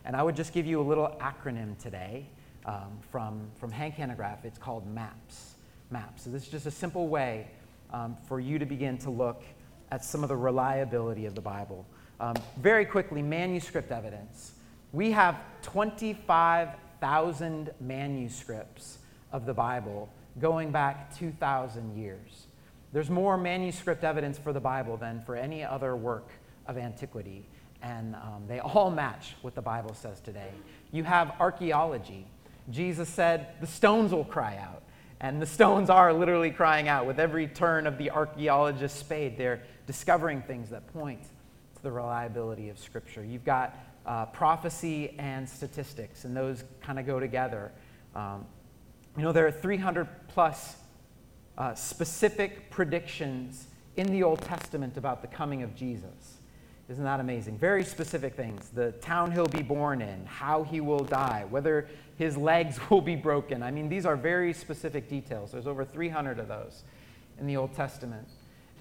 And 0.05 0.17
I 0.17 0.23
would 0.23 0.37
just 0.37 0.53
give 0.53 0.67
you 0.67 0.81
a 0.81 0.83
little 0.83 1.17
acronym 1.21 1.79
today 1.79 2.27
um, 2.67 2.99
from, 3.11 3.51
from 3.57 3.71
Hank 3.71 3.97
Hanegraaff. 3.97 4.45
It's 4.45 4.59
called 4.59 4.87
MAPS. 4.87 5.55
MAPS. 5.91 6.25
So 6.25 6.31
this 6.31 6.45
is 6.45 6.49
just 6.49 6.67
a 6.67 6.71
simple 6.71 7.09
way 7.09 7.49
um, 7.93 8.17
for 8.27 8.41
you 8.41 8.59
to 8.59 8.67
begin 8.67 8.99
to 8.99 9.11
look 9.11 9.43
at 9.91 10.05
some 10.05 10.23
of 10.23 10.29
the 10.29 10.37
reliability 10.37 11.25
of 11.27 11.35
the 11.35 11.41
Bible. 11.41 11.87
Um, 12.21 12.35
very 12.59 12.85
quickly, 12.85 13.23
manuscript 13.23 13.91
evidence. 13.91 14.53
We 14.93 15.11
have 15.13 15.37
25,000 15.63 17.71
manuscripts 17.81 18.99
of 19.33 19.47
the 19.47 19.55
Bible 19.55 20.11
going 20.39 20.71
back 20.71 21.17
2,000 21.17 21.97
years. 21.97 22.47
There's 22.93 23.11
more 23.11 23.37
manuscript 23.37 24.05
evidence 24.05 24.39
for 24.39 24.53
the 24.53 24.61
Bible 24.61 24.97
than 24.97 25.23
for 25.23 25.35
any 25.37 25.65
other 25.65 25.97
work 25.97 26.29
of 26.67 26.77
antiquity, 26.77 27.49
and 27.83 28.15
um, 28.15 28.45
they 28.47 28.61
all 28.61 28.91
match 28.91 29.35
what 29.43 29.55
the 29.55 29.63
Bible 29.63 29.95
says 29.95 30.21
today. 30.21 30.51
You 30.93 31.05
have 31.05 31.35
archaeology. 31.41 32.27
Jesus 32.71 33.09
said, 33.09 33.49
The 33.61 33.67
stones 33.67 34.13
will 34.13 34.25
cry 34.25 34.57
out. 34.57 34.83
And 35.21 35.41
the 35.41 35.47
stones 35.47 35.91
are 35.91 36.13
literally 36.13 36.51
crying 36.51 36.89
out. 36.89 37.07
With 37.07 37.19
every 37.19 37.47
turn 37.47 37.87
of 37.87 37.99
the 37.99 38.11
archaeologist's 38.11 38.99
spade, 38.99 39.37
they're 39.37 39.63
discovering 39.87 40.43
things 40.43 40.71
that 40.71 40.93
point 40.93 41.23
to 41.23 41.83
the 41.83 41.91
reliability 41.91 42.69
of 42.69 42.79
Scripture. 42.79 43.25
You've 43.25 43.45
got 43.45 43.77
uh, 44.07 44.27
prophecy 44.27 45.15
and 45.19 45.49
statistics, 45.49 46.25
and 46.25 46.37
those 46.37 46.65
kind 46.81 46.99
of 46.99 47.07
go 47.07 47.21
together. 47.21 47.73
Um, 48.15 48.47
you 49.17 49.23
know, 49.23 49.33
there 49.33 49.47
are 49.47 49.53
300 49.53 50.09
plus 50.29 50.77
uh, 51.59 51.75
specific 51.75 52.71
predictions 52.71 53.67
in 53.97 54.07
the 54.07 54.23
Old 54.23 54.41
Testament 54.41 54.97
about 54.97 55.21
the 55.21 55.29
coming 55.29 55.63
of 55.63 55.75
Jesus. 55.75 56.40
Isn't 56.91 57.05
that 57.05 57.21
amazing? 57.21 57.57
Very 57.57 57.85
specific 57.85 58.35
things. 58.35 58.69
The 58.71 58.91
town 58.93 59.31
he'll 59.31 59.47
be 59.47 59.63
born 59.63 60.03
in, 60.03 60.27
how 60.27 60.65
he 60.65 60.81
will 60.81 61.05
die, 61.05 61.47
whether 61.49 61.87
his 62.19 62.37
legs 62.37 62.81
will 62.91 63.01
be 63.01 63.15
broken. 63.15 63.63
I 63.63 63.71
mean, 63.71 63.89
these 63.89 64.05
are 64.05 64.17
very 64.17 64.53
specific 64.53 65.09
details. 65.09 65.53
There's 65.53 65.69
over 65.69 65.85
300 65.85 66.41
of 66.41 66.49
those 66.49 66.83
in 67.39 67.47
the 67.47 67.57
Old 67.57 67.75
Testament. 67.75 68.27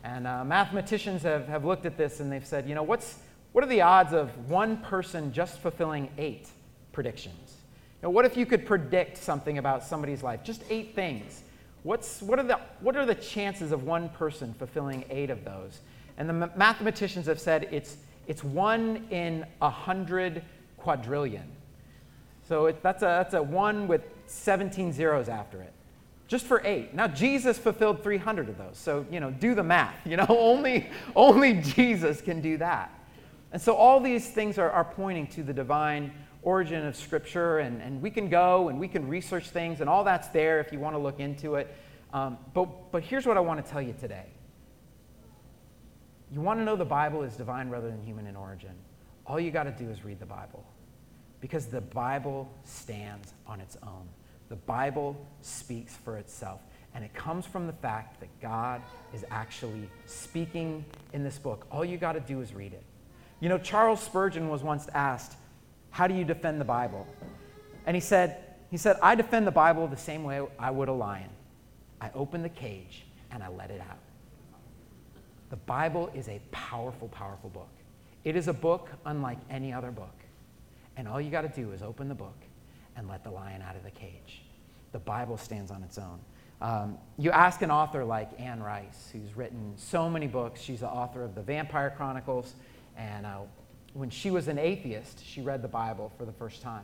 And 0.04 0.26
uh, 0.26 0.44
mathematicians 0.44 1.22
have, 1.22 1.48
have 1.48 1.66
looked 1.66 1.86
at 1.86 1.98
this 1.98 2.20
and 2.20 2.32
they've 2.32 2.46
said, 2.46 2.68
you 2.68 2.74
know, 2.74 2.84
what's, 2.84 3.20
what 3.52 3.64
are 3.64 3.68
the 3.68 3.82
odds 3.82 4.14
of 4.14 4.50
one 4.50 4.78
person 4.78 5.32
just 5.32 5.60
fulfilling 5.60 6.10
eight 6.18 6.48
predictions? 6.94 7.58
Know, 8.02 8.10
what 8.10 8.26
if 8.26 8.38
you 8.38 8.46
could 8.46 8.66
predict 8.66 9.18
something 9.18 9.58
about 9.58 9.84
somebody's 9.84 10.24
life? 10.24 10.44
Just 10.44 10.64
eight 10.70 10.96
things. 10.96 11.44
What's, 11.84 12.22
what, 12.22 12.40
are 12.40 12.44
the, 12.44 12.60
what 12.80 12.96
are 12.96 13.06
the 13.06 13.16
chances 13.16 13.72
of 13.72 13.84
one 13.84 14.10
person 14.10 14.54
fulfilling 14.54 15.06
eight 15.10 15.30
of 15.30 15.44
those? 15.44 15.80
And 16.20 16.30
the 16.30 16.52
mathematicians 16.56 17.26
have 17.28 17.40
said 17.40 17.70
it's, 17.72 17.98
it's 18.28 18.44
one 18.44 19.08
in 19.10 19.46
a 19.62 19.70
hundred 19.70 20.44
quadrillion. 20.78 21.50
So 22.48 22.66
it, 22.66 22.84
that's, 22.84 23.02
a, 23.02 23.06
that's 23.06 23.34
a 23.34 23.42
one 23.42 23.88
with 23.88 24.02
17 24.28 24.92
zeros 24.92 25.30
after 25.30 25.62
it, 25.62 25.72
just 26.28 26.46
for 26.46 26.62
eight. 26.66 26.94
Now, 26.94 27.08
Jesus 27.08 27.58
fulfilled 27.58 28.04
300 28.04 28.50
of 28.50 28.58
those. 28.58 28.78
So, 28.78 29.06
you 29.10 29.22
know, 29.22 29.32
do 29.32 29.56
the 29.56 29.64
math. 29.64 29.96
You 30.06 30.18
know, 30.18 30.26
only, 30.30 30.90
only 31.16 31.54
Jesus 31.54 32.22
can 32.22 32.42
do 32.42 32.58
that. 32.58 32.92
And 33.54 33.62
so 33.62 33.76
all 33.76 34.00
these 34.00 34.30
things 34.30 34.58
are, 34.58 34.70
are 34.70 34.84
pointing 34.84 35.28
to 35.28 35.44
the 35.44 35.54
divine 35.54 36.12
origin 36.42 36.86
of 36.86 36.96
Scripture, 36.96 37.60
and, 37.60 37.82
and 37.82 38.02
we 38.02 38.12
can 38.12 38.30
go 38.30 38.70
and 38.70 38.80
we 38.80 38.88
can 38.88 39.08
research 39.08 39.50
things, 39.50 39.80
and 39.80 39.90
all 39.90 40.04
that's 40.04 40.28
there 40.30 40.60
if 40.60 40.72
you 40.74 40.80
want 40.80 40.96
to 40.96 41.00
look 41.00 41.20
into 41.20 41.56
it. 41.56 41.74
Um, 42.14 42.38
but, 42.54 42.92
but 42.92 43.04
here's 43.04 43.26
what 43.26 43.38
I 43.38 43.40
want 43.40 43.64
to 43.64 43.72
tell 43.72 43.82
you 43.82 43.96
today. 44.00 44.26
You 46.32 46.42
want 46.42 46.60
to 46.60 46.64
know 46.64 46.76
the 46.76 46.86
Bible 46.86 47.24
is 47.24 47.36
divine 47.36 47.70
rather 47.70 47.90
than 47.90 48.02
human 48.04 48.28
in 48.28 48.36
origin. 48.36 48.72
All 49.26 49.40
you 49.40 49.52
got 49.52 49.64
to 49.64 49.72
do 49.72 49.90
is 49.90 50.04
read 50.04 50.20
the 50.20 50.26
Bible 50.26 50.64
because 51.42 51.68
the 51.68 51.82
Bible 51.82 52.50
stands 52.64 53.34
on 53.48 53.60
its 53.62 53.78
own. 53.84 54.08
The 54.50 54.56
Bible 54.56 55.16
speaks 55.42 55.96
for 55.96 56.18
itself. 56.18 56.62
And 56.96 57.06
it 57.06 57.14
comes 57.14 57.46
from 57.46 57.68
the 57.68 57.74
fact 57.74 58.20
that 58.20 58.30
God 58.42 58.82
is 59.14 59.24
actually 59.30 59.90
speaking 60.08 60.84
in 61.14 61.24
this 61.24 61.38
book. 61.38 61.68
All 61.72 61.86
you 61.86 61.98
got 61.98 62.14
to 62.14 62.20
do 62.20 62.42
is 62.42 62.54
read 62.54 62.74
it. 62.74 62.84
You 63.40 63.50
know, 63.50 63.60
Charles 63.60 64.02
Spurgeon 64.02 64.50
was 64.50 64.64
once 64.64 64.88
asked, 64.94 65.34
How 65.92 66.08
do 66.08 66.16
you 66.16 66.24
defend 66.24 66.60
the 66.60 66.66
Bible? 66.66 67.08
And 67.86 67.96
he 67.96 68.02
said, 68.02 68.44
he 68.70 68.78
said, 68.78 68.98
I 69.02 69.16
defend 69.16 69.48
the 69.48 69.52
Bible 69.52 69.88
the 69.88 69.98
same 69.98 70.24
way 70.24 70.42
I 70.58 70.72
would 70.72 70.90
a 70.90 70.94
lion. 70.94 71.30
I 72.02 72.10
open 72.14 72.44
the 72.44 72.50
cage 72.50 73.06
and 73.32 73.44
I 73.44 73.50
let 73.50 73.72
it 73.72 73.82
out. 73.82 73.98
The 75.50 75.58
Bible 75.58 76.12
is 76.14 76.28
a 76.28 76.40
powerful, 76.52 77.08
powerful 77.10 77.50
book. 77.50 77.70
It 78.24 78.36
is 78.36 78.48
a 78.48 78.54
book 78.54 78.90
unlike 79.06 79.40
any 79.50 79.74
other 79.74 79.92
book. 79.92 80.16
And 80.98 81.08
all 81.08 81.20
you 81.20 81.32
got 81.32 81.42
to 81.42 81.62
do 81.62 81.72
is 81.72 81.82
open 81.82 82.08
the 82.10 82.16
book 82.16 82.38
and 82.96 83.08
let 83.08 83.24
the 83.24 83.32
lion 83.32 83.62
out 83.62 83.76
of 83.76 83.84
the 83.84 83.92
cage. 83.92 84.44
The 84.92 85.00
Bible 85.00 85.38
stands 85.38 85.72
on 85.72 85.84
its 85.84 85.98
own. 85.98 86.20
Um, 86.62 86.98
you 87.18 87.32
ask 87.32 87.62
an 87.62 87.72
author 87.72 88.04
like 88.04 88.30
Anne 88.38 88.62
Rice, 88.62 89.10
who's 89.14 89.36
written 89.36 89.74
so 89.78 90.10
many 90.10 90.28
books. 90.28 90.62
She's 90.62 90.82
the 90.82 90.90
author 90.90 91.24
of 91.24 91.34
the 91.34 91.42
Vampire 91.42 91.94
Chronicles. 91.96 92.54
And 92.98 93.26
uh, 93.26 93.38
when 93.94 94.10
she 94.10 94.30
was 94.30 94.50
an 94.50 94.58
atheist, 94.58 95.26
she 95.26 95.42
read 95.42 95.62
the 95.62 95.70
Bible 95.70 96.12
for 96.18 96.26
the 96.26 96.34
first 96.34 96.62
time. 96.62 96.84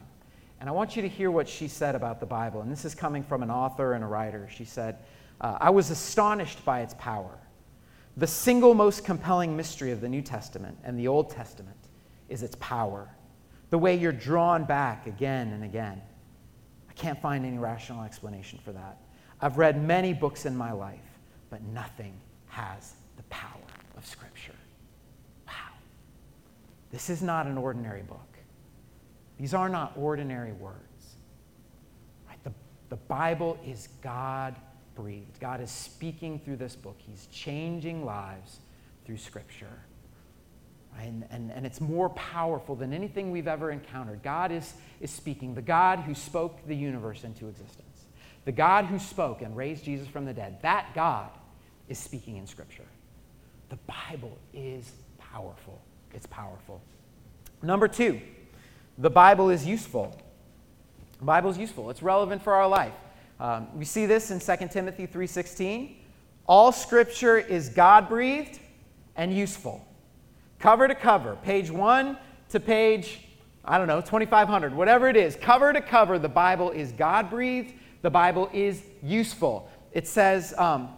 And 0.61 0.69
I 0.69 0.71
want 0.71 0.95
you 0.95 1.01
to 1.01 1.09
hear 1.09 1.29
what 1.29 1.49
she 1.49 1.67
said 1.67 1.93
about 1.93 2.21
the 2.21 2.25
Bible. 2.25 2.61
And 2.61 2.71
this 2.71 2.85
is 2.85 2.95
coming 2.95 3.23
from 3.23 3.43
an 3.43 3.51
author 3.51 3.93
and 3.93 4.03
a 4.03 4.07
writer. 4.07 4.47
She 4.49 4.63
said, 4.63 4.99
uh, 5.41 5.57
I 5.59 5.69
was 5.69 5.91
astonished 5.91 6.63
by 6.63 6.81
its 6.81 6.93
power. 6.97 7.37
The 8.17 8.27
single 8.27 8.73
most 8.73 9.03
compelling 9.03 9.57
mystery 9.57 9.91
of 9.91 10.01
the 10.01 10.09
New 10.09 10.21
Testament 10.21 10.77
and 10.83 10.97
the 10.97 11.07
Old 11.07 11.29
Testament 11.29 11.77
is 12.29 12.43
its 12.43 12.55
power 12.59 13.09
the 13.69 13.77
way 13.77 13.95
you're 13.95 14.11
drawn 14.11 14.63
back 14.63 15.07
again 15.07 15.51
and 15.51 15.63
again. 15.63 16.01
I 16.89 16.93
can't 16.93 17.21
find 17.21 17.45
any 17.45 17.57
rational 17.57 18.03
explanation 18.03 18.59
for 18.63 18.71
that. 18.71 18.99
I've 19.41 19.57
read 19.57 19.81
many 19.83 20.13
books 20.13 20.45
in 20.45 20.55
my 20.55 20.71
life, 20.71 20.99
but 21.49 21.61
nothing 21.61 22.13
has 22.47 22.93
the 23.17 23.23
power 23.23 23.49
of 23.97 24.05
Scripture. 24.05 24.55
Wow. 25.45 25.53
This 26.91 27.09
is 27.09 27.21
not 27.21 27.47
an 27.47 27.57
ordinary 27.57 28.03
book. 28.03 28.37
These 29.37 29.53
are 29.53 29.67
not 29.67 29.93
ordinary 29.97 30.53
words. 30.53 31.15
Right? 32.27 32.41
The, 32.43 32.53
the 32.89 32.95
Bible 32.95 33.57
is 33.65 33.89
God 34.01 34.55
breathed. 34.95 35.39
God 35.39 35.61
is 35.61 35.69
speaking 35.69 36.39
through 36.39 36.57
this 36.57 36.75
book, 36.75 36.97
He's 36.99 37.27
changing 37.27 38.05
lives 38.05 38.59
through 39.05 39.17
Scripture. 39.17 39.81
And, 40.97 41.25
and, 41.29 41.51
and 41.51 41.65
it's 41.65 41.81
more 41.81 42.09
powerful 42.09 42.75
than 42.75 42.93
anything 42.93 43.29
we've 43.29 43.49
ever 43.49 43.69
encountered. 43.69 44.23
God 44.23 44.51
is, 44.51 44.73
is 45.01 45.11
speaking, 45.11 45.53
the 45.53 45.61
God 45.61 45.99
who 45.99 46.15
spoke 46.15 46.65
the 46.67 46.75
universe 46.75 47.25
into 47.25 47.49
existence, 47.49 48.05
the 48.45 48.53
God 48.53 48.85
who 48.85 48.97
spoke 48.97 49.41
and 49.41 49.57
raised 49.57 49.83
Jesus 49.83 50.07
from 50.07 50.25
the 50.25 50.33
dead. 50.33 50.61
That 50.61 50.87
God 50.95 51.29
is 51.89 51.99
speaking 51.99 52.37
in 52.37 52.47
Scripture. 52.47 52.85
The 53.69 53.77
Bible 54.09 54.37
is 54.53 54.89
powerful. 55.17 55.81
It's 56.13 56.27
powerful. 56.27 56.81
Number 57.61 57.87
two, 57.87 58.21
the 58.97 59.09
Bible 59.09 59.49
is 59.49 59.65
useful. 59.65 60.17
The 61.19 61.25
Bible 61.25 61.49
is 61.49 61.57
useful. 61.57 61.89
It's 61.89 62.01
relevant 62.01 62.41
for 62.41 62.53
our 62.53 62.67
life. 62.67 62.93
Um, 63.39 63.67
we 63.77 63.85
see 63.85 64.05
this 64.05 64.31
in 64.31 64.39
2 64.39 64.67
Timothy 64.67 65.07
3.16. 65.07 65.95
All 66.47 66.71
Scripture 66.71 67.37
is 67.37 67.69
God-breathed 67.69 68.59
and 69.15 69.35
useful 69.35 69.85
cover 70.65 70.87
to 70.87 70.95
cover, 70.95 71.37
page 71.43 71.69
one 71.69 72.17
to 72.49 72.59
page, 72.59 73.19
I 73.63 73.77
don't 73.77 73.87
know, 73.87 74.01
2,500, 74.01 74.73
whatever 74.73 75.07
it 75.07 75.15
is, 75.15 75.35
cover 75.35 75.71
to 75.73 75.79
cover, 75.79 76.17
the 76.17 76.27
Bible 76.29 76.71
is 76.71 76.91
God 76.91 77.29
breathed, 77.29 77.73
the 78.01 78.09
Bible 78.09 78.49
is 78.53 78.81
useful. 79.03 79.69
It 79.91 80.07
says 80.07 80.55
um, 80.57 80.89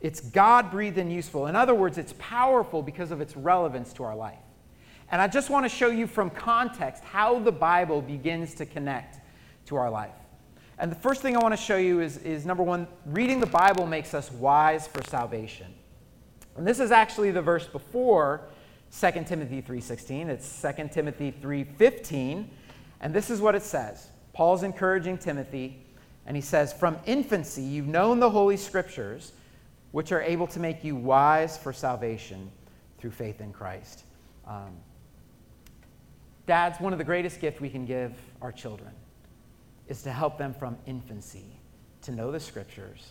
it's 0.00 0.20
God 0.20 0.70
breathed 0.70 0.96
and 0.96 1.12
useful. 1.12 1.46
In 1.46 1.56
other 1.56 1.74
words, 1.74 1.98
it's 1.98 2.14
powerful 2.18 2.82
because 2.82 3.10
of 3.10 3.20
its 3.20 3.36
relevance 3.36 3.92
to 3.94 4.04
our 4.04 4.16
life. 4.16 4.38
And 5.10 5.20
I 5.20 5.28
just 5.28 5.50
want 5.50 5.66
to 5.66 5.68
show 5.68 5.88
you 5.88 6.06
from 6.06 6.30
context 6.30 7.04
how 7.04 7.38
the 7.38 7.52
Bible 7.52 8.00
begins 8.00 8.54
to 8.54 8.64
connect 8.66 9.20
to 9.66 9.76
our 9.76 9.90
life. 9.90 10.14
And 10.78 10.90
the 10.90 10.96
first 10.96 11.22
thing 11.22 11.36
I 11.36 11.40
want 11.40 11.52
to 11.52 11.60
show 11.60 11.76
you 11.76 12.00
is, 12.00 12.18
is 12.18 12.46
number 12.46 12.62
one, 12.62 12.86
reading 13.06 13.40
the 13.40 13.46
Bible 13.46 13.86
makes 13.86 14.14
us 14.14 14.30
wise 14.32 14.86
for 14.86 15.02
salvation. 15.04 15.72
And 16.56 16.66
this 16.66 16.80
is 16.80 16.90
actually 16.90 17.30
the 17.30 17.42
verse 17.42 17.66
before 17.66 18.42
2 18.90 19.24
Timothy 19.26 19.62
3:16. 19.62 20.28
It's 20.28 20.46
2 20.46 20.88
Timothy 20.92 21.30
3:15, 21.30 22.50
and 23.00 23.14
this 23.14 23.30
is 23.30 23.40
what 23.40 23.54
it 23.54 23.62
says. 23.62 24.08
Paul's 24.32 24.62
encouraging 24.62 25.18
Timothy, 25.18 25.84
and 26.26 26.36
he 26.36 26.42
says, 26.42 26.72
"From 26.72 26.98
infancy 27.06 27.62
you've 27.62 27.86
known 27.86 28.20
the 28.20 28.30
holy 28.30 28.56
scriptures, 28.56 29.32
which 29.92 30.12
are 30.12 30.20
able 30.22 30.46
to 30.48 30.60
make 30.60 30.84
you 30.84 30.94
wise 30.94 31.56
for 31.56 31.72
salvation 31.72 32.50
through 32.98 33.12
faith 33.12 33.40
in 33.40 33.52
Christ." 33.52 34.04
Um, 34.46 34.76
dads, 36.46 36.80
one 36.80 36.92
of 36.92 36.98
the 36.98 37.04
greatest 37.04 37.40
gifts 37.40 37.60
we 37.60 37.70
can 37.70 37.86
give 37.86 38.14
our 38.42 38.52
children 38.52 38.92
is 39.92 40.02
to 40.02 40.10
help 40.10 40.38
them 40.38 40.54
from 40.54 40.78
infancy 40.86 41.60
to 42.00 42.12
know 42.12 42.32
the 42.32 42.40
scriptures, 42.40 43.10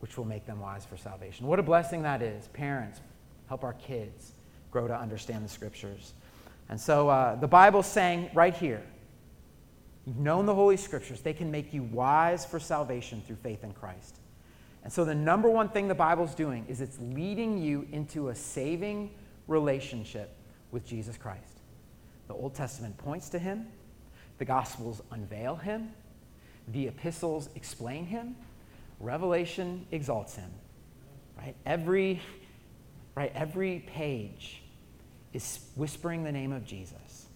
which 0.00 0.16
will 0.16 0.24
make 0.24 0.46
them 0.46 0.58
wise 0.60 0.86
for 0.86 0.96
salvation. 0.96 1.46
What 1.46 1.58
a 1.58 1.62
blessing 1.62 2.02
that 2.04 2.22
is. 2.22 2.48
Parents, 2.48 3.00
help 3.48 3.62
our 3.62 3.74
kids 3.74 4.32
grow 4.70 4.88
to 4.88 4.96
understand 4.96 5.44
the 5.44 5.48
scriptures. 5.50 6.14
And 6.70 6.80
so 6.80 7.10
uh, 7.10 7.34
the 7.36 7.46
Bible's 7.46 7.86
saying 7.86 8.30
right 8.32 8.56
here, 8.56 8.82
you've 10.06 10.16
known 10.16 10.46
the 10.46 10.54
Holy 10.54 10.78
Scriptures, 10.78 11.20
they 11.20 11.34
can 11.34 11.50
make 11.50 11.74
you 11.74 11.82
wise 11.82 12.46
for 12.46 12.58
salvation 12.58 13.22
through 13.26 13.36
faith 13.36 13.62
in 13.62 13.74
Christ. 13.74 14.16
And 14.84 14.92
so 14.92 15.04
the 15.04 15.14
number 15.14 15.50
one 15.50 15.68
thing 15.68 15.86
the 15.86 15.94
Bible's 15.94 16.34
doing 16.34 16.64
is 16.66 16.80
it's 16.80 16.98
leading 16.98 17.58
you 17.58 17.86
into 17.92 18.30
a 18.30 18.34
saving 18.34 19.10
relationship 19.48 20.34
with 20.70 20.86
Jesus 20.86 21.18
Christ. 21.18 21.60
The 22.26 22.34
Old 22.34 22.54
Testament 22.54 22.96
points 22.96 23.28
to 23.28 23.38
him, 23.38 23.66
the 24.38 24.46
Gospels 24.46 25.02
unveil 25.10 25.56
him, 25.56 25.90
the 26.68 26.88
epistles 26.88 27.48
explain 27.54 28.06
him, 28.06 28.36
Revelation 29.00 29.86
exalts 29.90 30.36
him. 30.36 30.50
Right? 31.36 31.54
Every 31.66 32.20
right 33.14 33.30
every 33.34 33.84
page 33.86 34.62
is 35.32 35.60
whispering 35.74 36.24
the 36.24 36.32
name 36.32 36.52
of 36.52 36.64
Jesus. 36.64 37.26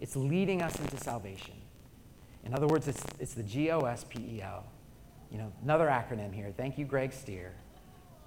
It's 0.00 0.16
leading 0.16 0.62
us 0.62 0.78
into 0.80 0.96
salvation. 0.96 1.54
In 2.44 2.54
other 2.54 2.66
words, 2.66 2.88
it's, 2.88 3.02
it's 3.18 3.34
the 3.34 3.42
G 3.42 3.70
O 3.70 3.80
S 3.80 4.04
P 4.08 4.18
E 4.36 4.42
L. 4.42 4.64
You 5.30 5.38
know, 5.38 5.52
another 5.62 5.86
acronym 5.86 6.32
here. 6.32 6.52
Thank 6.56 6.78
you, 6.78 6.84
Greg 6.86 7.12
Stier. 7.12 7.52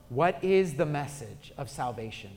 What 0.09 0.41
is 0.43 0.75
the 0.75 0.85
message 0.85 1.51
of 1.57 1.69
salvation? 1.69 2.29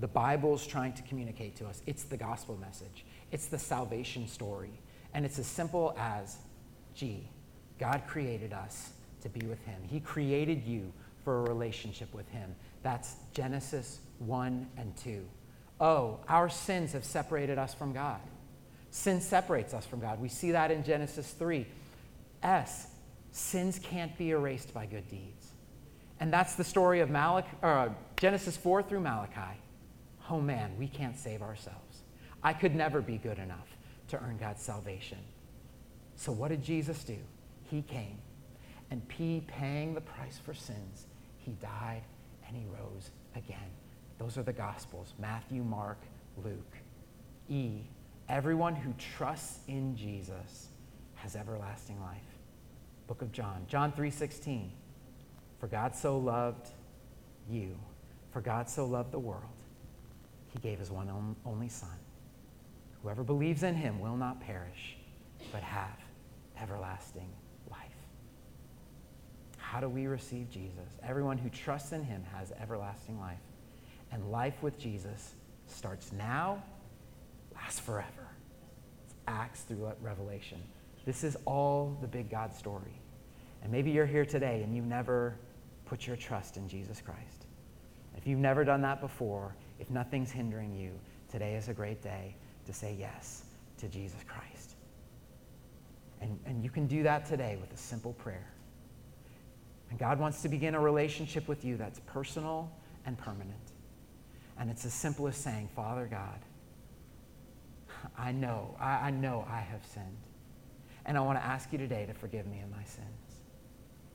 The 0.00 0.08
Bible's 0.08 0.66
trying 0.66 0.94
to 0.94 1.02
communicate 1.02 1.56
to 1.56 1.66
us. 1.66 1.82
It's 1.86 2.04
the 2.04 2.16
gospel 2.16 2.56
message. 2.56 3.04
It's 3.30 3.46
the 3.46 3.58
salvation 3.58 4.26
story. 4.26 4.72
And 5.12 5.26
it's 5.26 5.38
as 5.38 5.46
simple 5.46 5.94
as 5.98 6.38
G. 6.94 7.28
God 7.78 8.02
created 8.06 8.52
us 8.52 8.90
to 9.22 9.28
be 9.28 9.46
with 9.46 9.62
Him. 9.64 9.80
He 9.88 10.00
created 10.00 10.64
you 10.64 10.92
for 11.24 11.40
a 11.40 11.42
relationship 11.42 12.12
with 12.14 12.28
Him. 12.28 12.54
That's 12.82 13.16
Genesis 13.32 14.00
1 14.18 14.66
and 14.76 14.96
2. 14.96 15.24
Oh, 15.80 16.20
our 16.28 16.48
sins 16.48 16.92
have 16.92 17.04
separated 17.04 17.58
us 17.58 17.72
from 17.72 17.92
God. 17.92 18.20
Sin 18.90 19.20
separates 19.20 19.72
us 19.72 19.86
from 19.86 20.00
God. 20.00 20.20
We 20.20 20.28
see 20.28 20.52
that 20.52 20.70
in 20.70 20.84
Genesis 20.84 21.30
3. 21.32 21.66
S, 22.42 22.88
sins 23.32 23.78
can't 23.78 24.16
be 24.18 24.30
erased 24.30 24.74
by 24.74 24.86
good 24.86 25.08
deeds. 25.08 25.52
And 26.18 26.32
that's 26.32 26.54
the 26.54 26.64
story 26.64 27.00
of 27.00 27.08
Malachi, 27.08 27.48
uh, 27.62 27.88
Genesis 28.18 28.56
4 28.56 28.82
through 28.82 29.00
Malachi. 29.00 29.58
Oh 30.28 30.40
man, 30.40 30.72
we 30.78 30.86
can't 30.86 31.16
save 31.16 31.40
ourselves. 31.40 32.02
I 32.42 32.52
could 32.52 32.74
never 32.74 33.00
be 33.00 33.16
good 33.16 33.38
enough 33.38 33.68
to 34.08 34.18
earn 34.20 34.36
God's 34.38 34.62
salvation. 34.62 35.18
So 36.20 36.32
what 36.32 36.48
did 36.48 36.62
Jesus 36.62 37.02
do? 37.02 37.16
He 37.70 37.80
came. 37.80 38.18
And 38.90 39.08
P, 39.08 39.42
paying 39.46 39.94
the 39.94 40.02
price 40.02 40.38
for 40.38 40.52
sins, 40.52 41.06
he 41.38 41.52
died 41.52 42.02
and 42.46 42.54
he 42.54 42.66
rose 42.66 43.10
again. 43.34 43.70
Those 44.18 44.36
are 44.36 44.42
the 44.42 44.52
Gospels 44.52 45.14
Matthew, 45.18 45.62
Mark, 45.62 45.96
Luke. 46.44 46.76
E, 47.48 47.84
everyone 48.28 48.76
who 48.76 48.92
trusts 48.98 49.60
in 49.66 49.96
Jesus 49.96 50.68
has 51.14 51.36
everlasting 51.36 51.98
life. 52.02 52.20
Book 53.06 53.22
of 53.22 53.32
John, 53.32 53.64
John 53.66 53.90
3:16. 53.90 54.72
For 55.58 55.68
God 55.68 55.94
so 55.94 56.18
loved 56.18 56.68
you, 57.48 57.78
for 58.30 58.42
God 58.42 58.68
so 58.68 58.84
loved 58.84 59.10
the 59.10 59.18
world, 59.18 59.64
he 60.48 60.58
gave 60.58 60.80
his 60.80 60.90
one 60.90 61.34
only 61.46 61.68
son. 61.70 61.98
Whoever 63.02 63.24
believes 63.24 63.62
in 63.62 63.74
him 63.74 64.00
will 64.00 64.18
not 64.18 64.38
perish, 64.42 64.98
but 65.50 65.62
have 65.62 65.96
everlasting 66.62 67.28
life. 67.70 67.78
How 69.58 69.80
do 69.80 69.88
we 69.88 70.06
receive 70.06 70.50
Jesus? 70.50 70.98
Everyone 71.02 71.38
who 71.38 71.48
trusts 71.48 71.92
in 71.92 72.02
him 72.02 72.24
has 72.34 72.52
everlasting 72.60 73.20
life. 73.20 73.38
And 74.12 74.30
life 74.30 74.62
with 74.62 74.78
Jesus 74.78 75.34
starts 75.66 76.12
now, 76.12 76.62
lasts 77.54 77.78
forever. 77.78 78.28
It's 79.04 79.14
Acts 79.28 79.62
through 79.62 79.92
Revelation. 80.00 80.60
This 81.04 81.24
is 81.24 81.36
all 81.44 81.96
the 82.00 82.08
big 82.08 82.30
God 82.30 82.54
story. 82.54 83.00
And 83.62 83.70
maybe 83.70 83.90
you're 83.90 84.06
here 84.06 84.24
today 84.24 84.62
and 84.62 84.74
you've 84.74 84.86
never 84.86 85.36
put 85.86 86.06
your 86.06 86.16
trust 86.16 86.56
in 86.56 86.68
Jesus 86.68 87.00
Christ. 87.00 87.46
If 88.16 88.26
you've 88.26 88.38
never 88.38 88.64
done 88.64 88.82
that 88.82 89.00
before, 89.00 89.54
if 89.78 89.88
nothing's 89.90 90.30
hindering 90.30 90.74
you, 90.74 90.90
today 91.30 91.54
is 91.54 91.68
a 91.68 91.74
great 91.74 92.02
day 92.02 92.34
to 92.66 92.72
say 92.72 92.94
yes 92.98 93.44
to 93.78 93.88
Jesus 93.88 94.20
Christ. 94.26 94.59
And, 96.20 96.38
and 96.44 96.62
you 96.62 96.70
can 96.70 96.86
do 96.86 97.02
that 97.04 97.26
today 97.26 97.56
with 97.60 97.72
a 97.72 97.76
simple 97.76 98.12
prayer. 98.12 98.52
And 99.90 99.98
God 99.98 100.18
wants 100.18 100.42
to 100.42 100.48
begin 100.48 100.74
a 100.74 100.80
relationship 100.80 101.48
with 101.48 101.64
you 101.64 101.76
that's 101.76 102.00
personal 102.00 102.70
and 103.06 103.18
permanent. 103.18 103.72
And 104.58 104.70
it's 104.70 104.84
as 104.84 104.92
simple 104.92 105.26
as 105.26 105.36
saying, 105.36 105.68
Father 105.74 106.06
God, 106.10 106.38
I 108.16 108.32
know, 108.32 108.76
I, 108.78 109.08
I 109.08 109.10
know 109.10 109.46
I 109.48 109.60
have 109.60 109.84
sinned. 109.86 110.16
And 111.06 111.16
I 111.16 111.20
want 111.22 111.38
to 111.38 111.44
ask 111.44 111.72
you 111.72 111.78
today 111.78 112.06
to 112.06 112.14
forgive 112.14 112.46
me 112.46 112.60
of 112.60 112.70
my 112.70 112.84
sins. 112.84 113.08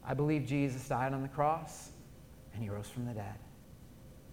I 0.04 0.14
believe 0.14 0.46
Jesus 0.46 0.88
died 0.88 1.14
on 1.14 1.24
the 1.24 1.28
cross 1.28 1.90
and 2.54 2.64
he 2.64 2.70
rose 2.70 2.88
from 2.88 3.06
the 3.06 3.14
dead. 3.14 3.36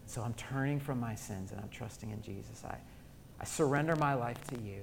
So 0.06 0.22
I'm 0.22 0.34
turning 0.34 0.78
from 0.78 1.00
my 1.00 1.14
sins 1.14 1.50
and 1.50 1.60
I'm 1.60 1.70
trusting 1.70 2.10
in 2.10 2.20
Jesus. 2.20 2.62
I, 2.64 2.76
I 3.40 3.44
surrender 3.44 3.96
my 3.96 4.14
life 4.14 4.38
to 4.48 4.60
you. 4.60 4.82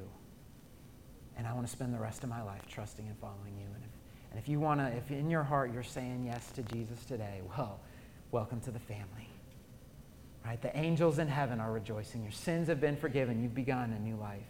And 1.40 1.48
I 1.48 1.54
want 1.54 1.66
to 1.66 1.72
spend 1.72 1.94
the 1.94 2.00
rest 2.00 2.24
of 2.24 2.30
my 2.30 2.42
life 2.42 2.64
trusting 2.68 3.08
and 3.08 3.18
following 3.18 3.56
you. 3.58 3.66
And 3.74 3.82
if, 3.82 3.90
and 4.32 4.40
if 4.40 4.50
you 4.50 4.60
want 4.60 4.82
to, 4.82 4.88
if 4.88 5.10
in 5.10 5.30
your 5.30 5.44
heart 5.44 5.72
you're 5.74 5.84
saying 5.84 6.26
yes 6.26 6.52
to 6.52 6.64
Jesus 6.64 7.06
today, 7.06 7.40
well, 7.58 7.80
welcome 8.32 8.60
to 8.60 8.72
the 8.72 8.80
family. 8.80 9.30
Right? 10.46 10.62
The 10.62 10.78
angels 10.78 11.18
in 11.18 11.30
heaven 11.30 11.62
are 11.62 11.72
rejoicing. 11.72 12.24
Your 12.24 12.34
sins 12.34 12.68
have 12.68 12.82
been 12.82 12.98
forgiven. 12.98 13.42
You've 13.42 13.56
begun 13.56 13.94
a 13.94 14.00
new 14.00 14.18
life 14.18 14.42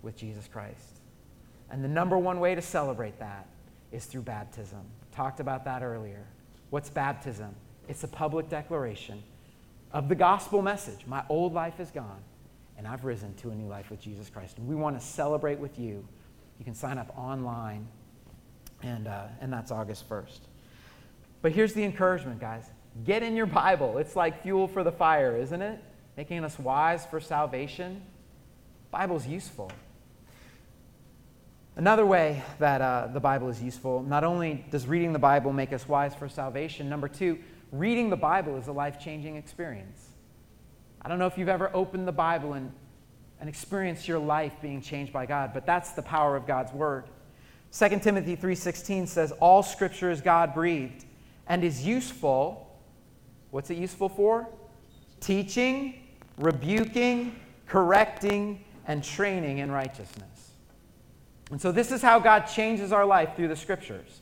with 0.00 0.16
Jesus 0.16 0.48
Christ. 0.50 1.00
And 1.70 1.84
the 1.84 1.88
number 1.88 2.16
one 2.16 2.40
way 2.40 2.54
to 2.54 2.62
celebrate 2.62 3.18
that 3.18 3.46
is 3.92 4.06
through 4.06 4.22
baptism. 4.22 4.80
Talked 5.12 5.40
about 5.40 5.66
that 5.66 5.82
earlier. 5.82 6.24
What's 6.70 6.88
baptism? 6.88 7.54
It's 7.86 8.02
a 8.02 8.08
public 8.08 8.48
declaration 8.48 9.22
of 9.92 10.08
the 10.08 10.14
gospel 10.14 10.62
message. 10.62 11.00
My 11.06 11.22
old 11.28 11.52
life 11.52 11.80
is 11.80 11.90
gone, 11.90 12.22
and 12.78 12.86
I've 12.86 13.04
risen 13.04 13.34
to 13.34 13.50
a 13.50 13.54
new 13.54 13.66
life 13.66 13.90
with 13.90 14.00
Jesus 14.00 14.30
Christ. 14.30 14.56
And 14.56 14.66
we 14.66 14.74
want 14.74 14.98
to 14.98 15.04
celebrate 15.04 15.58
with 15.58 15.78
you. 15.78 16.06
You 16.58 16.64
can 16.64 16.74
sign 16.74 16.96
up 16.96 17.12
online, 17.18 17.86
and, 18.82 19.08
uh, 19.08 19.26
and 19.40 19.52
that's 19.52 19.70
August 19.70 20.08
1st. 20.08 20.40
But 21.42 21.52
here's 21.52 21.74
the 21.74 21.84
encouragement, 21.84 22.40
guys 22.40 22.70
get 23.04 23.22
in 23.22 23.36
your 23.36 23.46
Bible. 23.46 23.98
It's 23.98 24.16
like 24.16 24.42
fuel 24.42 24.66
for 24.66 24.82
the 24.82 24.92
fire, 24.92 25.36
isn't 25.36 25.62
it? 25.62 25.80
Making 26.16 26.44
us 26.44 26.58
wise 26.58 27.06
for 27.06 27.20
salvation. 27.20 28.02
Bible's 28.90 29.26
useful. 29.26 29.70
Another 31.76 32.04
way 32.04 32.42
that 32.58 32.80
uh, 32.80 33.08
the 33.12 33.20
Bible 33.20 33.48
is 33.48 33.62
useful, 33.62 34.02
not 34.02 34.24
only 34.24 34.64
does 34.70 34.86
reading 34.86 35.12
the 35.12 35.18
Bible 35.18 35.52
make 35.52 35.72
us 35.72 35.88
wise 35.88 36.14
for 36.14 36.28
salvation, 36.28 36.88
number 36.88 37.06
two, 37.06 37.38
reading 37.70 38.10
the 38.10 38.16
Bible 38.16 38.56
is 38.56 38.66
a 38.66 38.72
life 38.72 38.98
changing 38.98 39.36
experience. 39.36 40.08
I 41.02 41.08
don't 41.08 41.18
know 41.18 41.26
if 41.26 41.38
you've 41.38 41.48
ever 41.48 41.70
opened 41.74 42.08
the 42.08 42.12
Bible 42.12 42.54
and, 42.54 42.72
and 43.40 43.48
experienced 43.48 44.08
your 44.08 44.18
life 44.18 44.52
being 44.60 44.80
changed 44.80 45.12
by 45.12 45.26
God, 45.26 45.52
but 45.54 45.64
that's 45.64 45.92
the 45.92 46.02
power 46.02 46.36
of 46.36 46.46
God's 46.46 46.72
Word. 46.72 47.04
2 47.72 48.00
Timothy 48.00 48.36
3:16 48.36 49.06
says 49.06 49.32
all 49.40 49.62
scripture 49.62 50.10
is 50.10 50.20
God 50.20 50.54
breathed 50.54 51.04
and 51.46 51.62
is 51.62 51.86
useful. 51.86 52.76
What's 53.50 53.70
it 53.70 53.78
useful 53.78 54.08
for? 54.08 54.48
Teaching, 55.20 56.06
rebuking, 56.38 57.38
correcting, 57.66 58.64
and 58.86 59.04
training 59.04 59.58
in 59.58 59.70
righteousness. 59.70 60.50
And 61.50 61.60
so 61.60 61.72
this 61.72 61.92
is 61.92 62.02
how 62.02 62.18
God 62.18 62.40
changes 62.46 62.92
our 62.92 63.04
life 63.04 63.36
through 63.36 63.48
the 63.48 63.56
scriptures. 63.56 64.20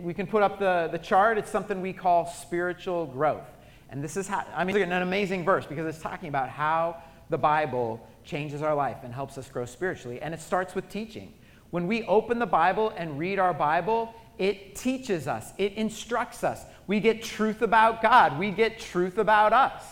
We 0.00 0.14
can 0.14 0.26
put 0.26 0.42
up 0.42 0.58
the, 0.58 0.88
the 0.92 0.98
chart. 0.98 1.38
It's 1.38 1.50
something 1.50 1.80
we 1.80 1.92
call 1.92 2.26
spiritual 2.26 3.06
growth. 3.06 3.48
And 3.90 4.02
this 4.02 4.16
is 4.16 4.26
how, 4.26 4.44
I 4.54 4.64
mean, 4.64 4.76
an 4.76 5.02
amazing 5.02 5.44
verse 5.44 5.66
because 5.66 5.86
it's 5.86 6.02
talking 6.02 6.28
about 6.28 6.48
how 6.48 7.02
the 7.30 7.38
Bible 7.38 8.06
changes 8.24 8.62
our 8.62 8.74
life 8.74 8.98
and 9.04 9.14
helps 9.14 9.38
us 9.38 9.48
grow 9.48 9.64
spiritually. 9.64 10.20
And 10.20 10.34
it 10.34 10.40
starts 10.40 10.74
with 10.74 10.88
teaching. 10.88 11.32
When 11.70 11.86
we 11.86 12.04
open 12.04 12.38
the 12.38 12.46
Bible 12.46 12.92
and 12.96 13.18
read 13.18 13.38
our 13.38 13.54
Bible, 13.54 14.14
it 14.38 14.74
teaches 14.74 15.26
us, 15.26 15.52
it 15.58 15.74
instructs 15.74 16.44
us. 16.44 16.64
We 16.86 17.00
get 17.00 17.22
truth 17.22 17.62
about 17.62 18.02
God, 18.02 18.38
we 18.38 18.50
get 18.50 18.78
truth 18.78 19.18
about 19.18 19.52
us. 19.52 19.82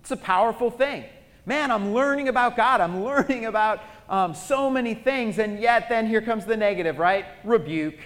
It's 0.00 0.10
a 0.10 0.16
powerful 0.16 0.70
thing. 0.70 1.04
Man, 1.44 1.70
I'm 1.70 1.92
learning 1.94 2.28
about 2.28 2.56
God, 2.56 2.80
I'm 2.80 3.02
learning 3.04 3.46
about 3.46 3.80
um, 4.08 4.34
so 4.34 4.70
many 4.70 4.94
things, 4.94 5.38
and 5.38 5.58
yet 5.58 5.88
then 5.88 6.06
here 6.06 6.22
comes 6.22 6.44
the 6.44 6.56
negative, 6.56 6.98
right? 6.98 7.26
Rebuke. 7.44 7.98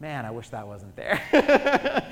Man, 0.00 0.24
I 0.24 0.30
wish 0.30 0.48
that 0.48 0.66
wasn't 0.66 0.96
there. 0.96 1.20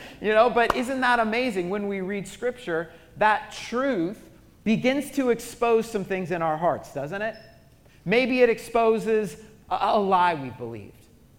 you 0.20 0.34
know, 0.34 0.50
but 0.50 0.76
isn't 0.76 1.00
that 1.00 1.20
amazing 1.20 1.70
when 1.70 1.88
we 1.88 2.02
read 2.02 2.28
Scripture? 2.28 2.90
That 3.16 3.50
truth 3.50 4.22
begins 4.62 5.10
to 5.12 5.30
expose 5.30 5.90
some 5.90 6.04
things 6.04 6.30
in 6.30 6.42
our 6.42 6.58
hearts, 6.58 6.92
doesn't 6.92 7.22
it? 7.22 7.34
Maybe 8.04 8.42
it 8.42 8.50
exposes 8.50 9.38
a, 9.70 9.78
a 9.80 9.98
lie 9.98 10.34
we 10.34 10.50
believed. 10.50 10.92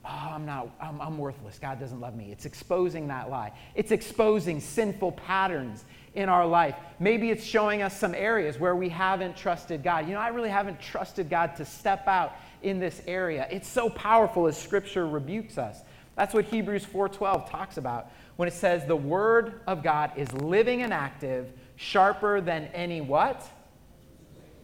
Oh, 0.04 0.32
I'm 0.34 0.46
not, 0.48 0.70
I'm, 0.82 1.00
I'm 1.00 1.18
worthless. 1.20 1.60
God 1.60 1.80
doesn't 1.80 2.00
love 2.00 2.16
me. 2.16 2.32
It's 2.32 2.46
exposing 2.46 3.08
that 3.10 3.30
lie. 3.30 3.52
It's 3.76 3.92
exposing 3.92 4.60
sinful 4.60 5.12
patterns 5.12 5.86
in 6.16 6.30
our 6.30 6.48
life. 6.48 6.76
Maybe 7.00 7.30
it's 7.30 7.44
showing 7.44 7.84
us 7.84 7.98
some 8.00 8.16
areas 8.16 8.58
where 8.58 8.76
we 8.76 8.90
haven't 8.90 9.38
trusted 9.38 9.84
God. 9.84 10.08
You 10.08 10.14
know, 10.14 10.20
I 10.20 10.30
really 10.30 10.50
haven't 10.50 10.82
trusted 10.82 11.30
God 11.30 11.56
to 11.58 11.66
step 11.66 12.08
out 12.08 12.34
in 12.64 12.80
this 12.80 13.04
area. 13.06 13.48
It's 13.52 13.68
so 13.68 13.90
powerful 13.90 14.48
as 14.48 14.58
scripture 14.58 15.08
rebukes 15.08 15.60
us. 15.60 15.82
That's 16.20 16.34
what 16.34 16.44
Hebrews 16.44 16.84
4:12 16.84 17.50
talks 17.50 17.78
about 17.78 18.12
when 18.36 18.50
it 18.50 18.54
says 18.54 18.86
the 18.86 18.94
word 18.94 19.62
of 19.66 19.82
God 19.82 20.12
is 20.18 20.30
living 20.34 20.82
and 20.82 20.94
active, 20.94 21.54
sharper 21.78 22.42
than 22.42 22.66
any 22.74 23.00
what? 23.00 23.42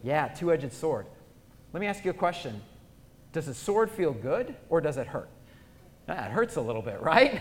Yeah, 0.02 0.28
two-edged 0.28 0.70
sword. 0.70 1.06
Let 1.72 1.80
me 1.80 1.86
ask 1.86 2.04
you 2.04 2.10
a 2.10 2.14
question. 2.14 2.60
Does 3.32 3.48
a 3.48 3.54
sword 3.54 3.90
feel 3.90 4.12
good 4.12 4.54
or 4.68 4.82
does 4.82 4.98
it 4.98 5.06
hurt? 5.06 5.30
It 6.06 6.14
hurts 6.14 6.56
a 6.56 6.60
little 6.60 6.82
bit, 6.82 7.00
right? 7.00 7.40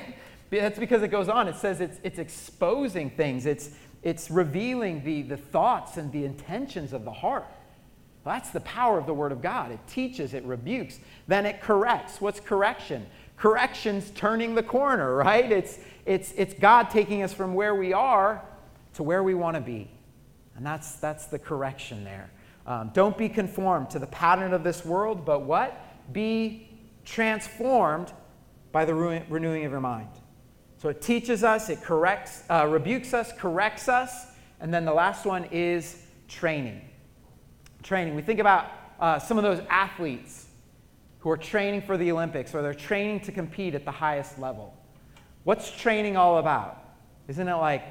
That's 0.49 0.79
because 0.79 1.03
it 1.03 1.09
goes 1.09 1.27
on. 1.27 1.49
It 1.49 1.57
says 1.57 1.81
it's, 1.81 1.99
it's 2.01 2.17
exposing 2.17 3.09
things, 3.09 3.45
it's, 3.45 3.71
it's 4.01 4.31
revealing 4.31 5.03
the, 5.03 5.23
the 5.23 5.35
thoughts 5.35 5.97
and 5.97 6.09
the 6.13 6.23
intentions 6.23 6.93
of 6.93 7.03
the 7.03 7.11
heart. 7.11 7.47
Well, 8.23 8.33
that's 8.33 8.51
the 8.51 8.61
power 8.61 8.97
of 8.97 9.07
the 9.07 9.13
Word 9.13 9.33
of 9.33 9.41
God. 9.41 9.71
It 9.71 9.79
teaches, 9.87 10.33
it 10.33 10.45
rebukes, 10.45 10.99
then 11.27 11.45
it 11.45 11.59
corrects. 11.59 12.21
What's 12.21 12.39
correction? 12.39 13.07
Correction's 13.37 14.11
turning 14.11 14.55
the 14.55 14.63
corner, 14.63 15.15
right? 15.15 15.51
It's, 15.51 15.79
it's, 16.05 16.31
it's 16.37 16.53
God 16.53 16.89
taking 16.89 17.23
us 17.23 17.33
from 17.33 17.53
where 17.53 17.75
we 17.75 17.93
are 17.93 18.41
to 18.93 19.03
where 19.03 19.23
we 19.23 19.33
want 19.33 19.55
to 19.55 19.61
be. 19.61 19.89
And 20.55 20.65
that's, 20.65 20.95
that's 20.95 21.25
the 21.25 21.39
correction 21.39 22.03
there. 22.03 22.29
Um, 22.65 22.91
don't 22.93 23.17
be 23.17 23.29
conformed 23.29 23.89
to 23.91 23.99
the 23.99 24.07
pattern 24.07 24.53
of 24.53 24.63
this 24.63 24.85
world, 24.85 25.25
but 25.25 25.41
what? 25.41 25.79
Be 26.13 26.69
transformed 27.03 28.11
by 28.71 28.85
the 28.85 28.93
renewing 28.93 29.65
of 29.65 29.71
your 29.71 29.81
mind. 29.81 30.09
So 30.77 30.89
it 30.89 31.01
teaches 31.01 31.43
us, 31.43 31.69
it 31.69 31.81
corrects, 31.81 32.43
uh, 32.49 32.67
rebukes 32.67 33.13
us, 33.13 33.31
corrects 33.33 33.87
us, 33.89 34.27
and 34.59 34.73
then 34.73 34.85
the 34.85 34.93
last 34.93 35.25
one 35.25 35.45
is 35.45 36.01
training. 36.27 36.81
Training. 37.83 38.15
We 38.15 38.21
think 38.21 38.39
about 38.39 38.71
uh, 38.99 39.19
some 39.19 39.37
of 39.37 39.43
those 39.43 39.61
athletes 39.69 40.44
who 41.25 41.31
are 41.31 41.37
training 41.37 41.81
for 41.81 41.97
the 41.97 42.11
Olympics 42.11 42.53
or 42.53 42.61
they're 42.61 42.71
training 42.71 43.19
to 43.19 43.31
compete 43.31 43.73
at 43.73 43.83
the 43.83 43.89
highest 43.89 44.37
level. 44.37 44.71
What's 45.43 45.71
training 45.71 46.17
all 46.17 46.37
about? 46.37 46.83
Isn't 47.27 47.47
it 47.47 47.55
like 47.55 47.83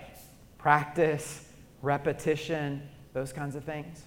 practice, 0.56 1.44
repetition, 1.82 2.88
those 3.12 3.32
kinds 3.32 3.56
of 3.56 3.64
things? 3.64 4.04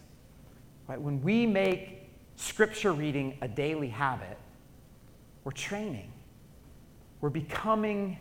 Right? 0.87 0.99
When 0.99 1.21
we 1.21 1.45
make 1.45 2.09
scripture 2.37 2.93
reading 2.93 3.37
a 3.41 3.49
daily 3.49 3.89
habit, 3.89 4.37
we're 5.43 5.51
training. 5.51 6.09
We're 7.19 7.29
becoming, 7.29 8.19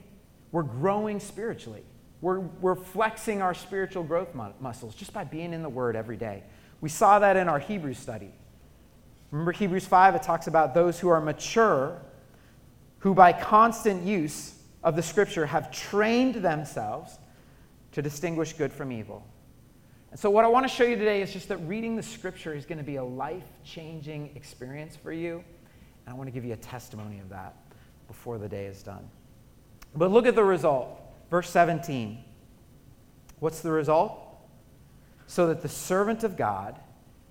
we're 0.51 0.65
growing 0.65 1.21
spiritually. 1.21 1.85
We're, 2.21 2.41
we're 2.41 2.75
flexing 2.75 3.43
our 3.43 3.55
spiritual 3.55 4.03
growth 4.03 4.35
mu- 4.35 4.51
muscles 4.59 4.97
just 4.97 5.13
by 5.13 5.23
being 5.23 5.53
in 5.53 5.63
the 5.63 5.69
Word 5.69 5.95
every 5.95 6.17
day. 6.17 6.43
We 6.81 6.89
saw 6.89 7.21
that 7.21 7.37
in 7.37 7.49
our 7.49 7.61
Hebrew 7.61 7.95
study. 7.95 8.33
Remember 9.31 9.53
Hebrews 9.53 9.87
5, 9.87 10.15
it 10.15 10.23
talks 10.23 10.47
about 10.47 10.75
those 10.75 10.99
who 10.99 11.09
are 11.09 11.21
mature, 11.21 12.01
who 12.99 13.15
by 13.15 13.33
constant 13.33 14.05
use 14.05 14.55
of 14.83 14.97
the 14.97 15.03
Scripture 15.03 15.47
have 15.47 15.71
trained 15.71 16.37
themselves 16.37 17.19
to 17.93 18.03
distinguish 18.03 18.53
good 18.53 18.73
from 18.73 18.93
evil. 18.93 19.27
And 20.11 20.21
so, 20.21 20.31
what 20.31 20.45
I 20.45 20.49
want 20.49 20.69
to 20.69 20.75
show 20.75 20.85
you 20.85 20.97
today 20.97 21.23
is 21.23 21.33
just 21.33 21.49
that 21.49 21.59
reading 21.59 21.97
the 21.97 22.03
scripture 22.03 22.55
is 22.55 22.65
going 22.65 22.79
to 22.79 22.85
be 22.85 22.97
a 22.97 23.05
life 23.05 23.49
changing 23.65 24.31
experience 24.35 24.97
for 24.97 25.13
you. 25.13 25.43
And 26.07 26.15
I 26.15 26.17
want 26.17 26.29
to 26.29 26.31
give 26.31 26.45
you 26.45 26.53
a 26.53 26.59
testimony 26.59 27.19
of 27.19 27.29
that 27.31 27.55
before 28.07 28.39
the 28.39 28.49
day 28.49 28.67
is 28.67 28.83
done. 28.83 29.09
But 29.95 30.11
look 30.11 30.27
at 30.27 30.35
the 30.35 30.45
result. 30.45 31.01
Verse 31.31 31.51
17. 31.51 32.23
What's 33.41 33.61
the 33.61 33.71
result? 33.71 34.19
So 35.27 35.49
that 35.49 35.61
the 35.61 35.69
servant 35.69 36.23
of 36.23 36.37
God 36.37 36.79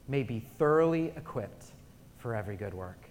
may 0.07 0.23
be 0.23 0.41
thoroughly 0.59 1.13
equipped 1.15 1.71
for 2.25 2.33
every 2.33 2.55
good 2.55 2.73
work. 2.73 3.07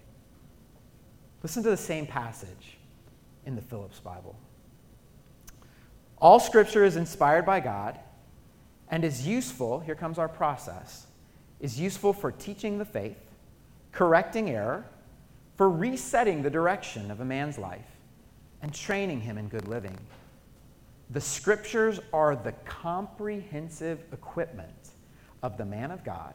Listen 1.41 1.63
to 1.63 1.69
the 1.69 1.77
same 1.77 2.05
passage 2.05 2.75
in 3.45 3.55
the 3.55 3.61
Phillips 3.61 4.01
Bible. 4.01 4.35
All 6.17 6.37
scripture 6.37 6.83
is 6.83 6.97
inspired 6.97 7.45
by 7.45 7.61
God 7.61 7.97
and 8.89 9.05
is 9.05 9.25
useful, 9.25 9.79
here 9.79 9.95
comes 9.95 10.19
our 10.19 10.27
process, 10.27 11.07
is 11.61 11.79
useful 11.79 12.11
for 12.11 12.29
teaching 12.29 12.77
the 12.77 12.83
faith, 12.83 13.15
correcting 13.93 14.49
error, 14.49 14.85
for 15.55 15.69
resetting 15.69 16.43
the 16.43 16.49
direction 16.49 17.09
of 17.09 17.21
a 17.21 17.25
man's 17.25 17.57
life, 17.57 17.87
and 18.61 18.73
training 18.73 19.21
him 19.21 19.37
in 19.37 19.47
good 19.47 19.69
living. 19.69 19.97
The 21.11 21.21
scriptures 21.21 22.01
are 22.11 22.35
the 22.35 22.51
comprehensive 22.65 24.03
equipment 24.11 24.89
of 25.41 25.57
the 25.57 25.63
man 25.63 25.91
of 25.91 26.03
God 26.03 26.33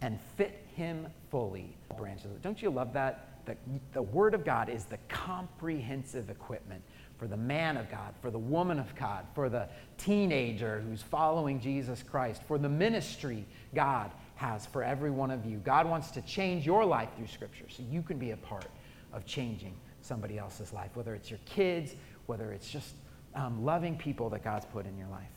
and 0.00 0.20
fit 0.36 0.64
him 0.74 1.06
fully. 1.30 1.76
Branches. 1.96 2.30
Don't 2.42 2.60
you 2.62 2.70
love 2.70 2.92
that? 2.94 3.44
The, 3.46 3.56
the 3.92 4.02
Word 4.02 4.34
of 4.34 4.44
God 4.44 4.68
is 4.68 4.84
the 4.84 4.98
comprehensive 5.08 6.30
equipment 6.30 6.82
for 7.18 7.26
the 7.26 7.36
man 7.36 7.76
of 7.76 7.90
God, 7.90 8.14
for 8.22 8.30
the 8.30 8.38
woman 8.38 8.78
of 8.78 8.94
God, 8.94 9.26
for 9.34 9.50
the 9.50 9.68
teenager 9.98 10.80
who's 10.80 11.02
following 11.02 11.60
Jesus 11.60 12.02
Christ, 12.02 12.42
for 12.48 12.56
the 12.56 12.68
ministry 12.68 13.44
God 13.74 14.10
has 14.36 14.64
for 14.64 14.82
every 14.82 15.10
one 15.10 15.30
of 15.30 15.44
you. 15.44 15.58
God 15.58 15.86
wants 15.86 16.10
to 16.12 16.22
change 16.22 16.64
your 16.64 16.82
life 16.84 17.10
through 17.16 17.26
Scripture 17.26 17.66
so 17.68 17.82
you 17.90 18.00
can 18.00 18.18
be 18.18 18.30
a 18.30 18.38
part 18.38 18.68
of 19.12 19.26
changing 19.26 19.74
somebody 20.00 20.38
else's 20.38 20.72
life, 20.72 20.90
whether 20.94 21.14
it's 21.14 21.28
your 21.28 21.40
kids, 21.44 21.94
whether 22.24 22.52
it's 22.52 22.70
just 22.70 22.94
um, 23.34 23.64
loving 23.64 23.98
people 23.98 24.30
that 24.30 24.42
God's 24.42 24.64
put 24.66 24.86
in 24.86 24.96
your 24.96 25.08
life. 25.08 25.28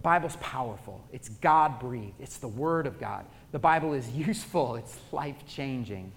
The 0.00 0.04
Bible's 0.04 0.36
powerful. 0.36 1.06
It's 1.12 1.28
God 1.28 1.78
breathed. 1.78 2.14
It's 2.20 2.38
the 2.38 2.48
Word 2.48 2.86
of 2.86 2.98
God. 2.98 3.26
The 3.52 3.58
Bible 3.58 3.92
is 3.92 4.08
useful. 4.28 4.76
It's 4.76 4.96
life 5.12 5.46
changing. 5.46 6.10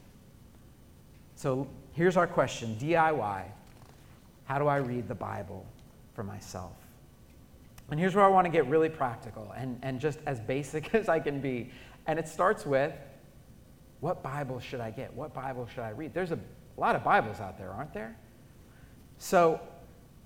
So 1.35 1.67
here's 1.91 2.15
our 2.15 2.25
question 2.25 2.77
DIY 2.79 3.43
how 4.45 4.57
do 4.57 4.67
I 4.67 4.77
read 4.77 5.09
the 5.09 5.15
Bible 5.15 5.65
for 6.13 6.23
myself? 6.23 6.71
And 7.91 7.99
here's 7.99 8.15
where 8.15 8.23
I 8.23 8.29
want 8.29 8.45
to 8.45 8.51
get 8.51 8.65
really 8.67 8.87
practical 8.87 9.53
and, 9.53 9.77
and 9.81 9.99
just 9.99 10.19
as 10.25 10.39
basic 10.39 10.95
as 10.95 11.09
I 11.09 11.19
can 11.19 11.41
be. 11.41 11.69
And 12.07 12.17
it 12.17 12.29
starts 12.29 12.65
with 12.65 12.93
what 13.99 14.23
Bible 14.23 14.61
should 14.61 14.79
I 14.79 14.91
get? 14.91 15.13
What 15.13 15.33
Bible 15.33 15.67
should 15.67 15.83
I 15.83 15.89
read? 15.89 16.13
There's 16.13 16.31
a 16.31 16.39
lot 16.77 16.95
of 16.95 17.03
Bibles 17.03 17.41
out 17.41 17.57
there, 17.57 17.71
aren't 17.71 17.93
there? 17.93 18.15
So 19.17 19.59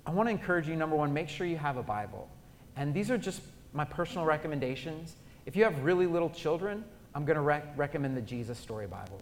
I 0.06 0.12
want 0.12 0.28
to 0.28 0.30
encourage 0.30 0.68
you 0.68 0.76
number 0.76 0.94
one, 0.94 1.12
make 1.12 1.28
sure 1.28 1.44
you 1.44 1.58
have 1.58 1.76
a 1.76 1.82
Bible. 1.82 2.28
And 2.78 2.94
these 2.94 3.10
are 3.10 3.18
just 3.18 3.42
my 3.72 3.84
personal 3.84 4.24
recommendations. 4.24 5.16
If 5.46 5.56
you 5.56 5.64
have 5.64 5.82
really 5.82 6.06
little 6.06 6.30
children, 6.30 6.84
I'm 7.12 7.24
going 7.24 7.34
to 7.34 7.42
rec- 7.42 7.76
recommend 7.76 8.16
the 8.16 8.22
Jesus 8.22 8.56
Story 8.56 8.86
Bible. 8.86 9.20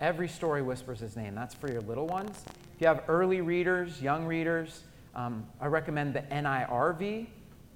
Every 0.00 0.28
story 0.28 0.62
whispers 0.62 1.00
his 1.00 1.14
name. 1.14 1.34
That's 1.34 1.54
for 1.54 1.70
your 1.70 1.82
little 1.82 2.06
ones. 2.06 2.42
If 2.74 2.80
you 2.80 2.86
have 2.86 3.04
early 3.06 3.42
readers, 3.42 4.00
young 4.00 4.24
readers, 4.24 4.82
um, 5.14 5.46
I 5.60 5.66
recommend 5.66 6.14
the 6.14 6.22
NIRV, 6.22 7.26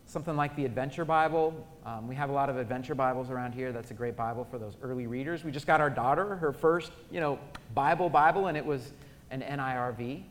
something 0.07 0.37
like 0.37 0.57
the 0.57 0.65
Adventure 0.65 1.05
Bible. 1.05 1.67
Um, 1.85 2.09
we 2.09 2.15
have 2.15 2.31
a 2.31 2.33
lot 2.33 2.49
of 2.49 2.57
Adventure 2.57 2.95
Bibles 2.95 3.29
around 3.29 3.53
here. 3.53 3.73
That's 3.73 3.91
a 3.91 3.95
great 3.95 4.17
Bible 4.17 4.47
for 4.51 4.59
those 4.59 4.77
early 4.83 5.07
readers. 5.07 5.45
We 5.45 5.51
just 5.51 5.67
got 5.67 5.83
our 5.83 5.91
daughter 5.91 6.37
her 6.37 6.53
first, 6.53 6.93
you 7.11 7.21
know, 7.21 7.39
Bible 7.75 8.09
Bible, 8.09 8.47
and 8.47 8.57
it 8.57 8.65
was 8.65 8.93
an 9.31 9.43
NIRV. 9.43 10.23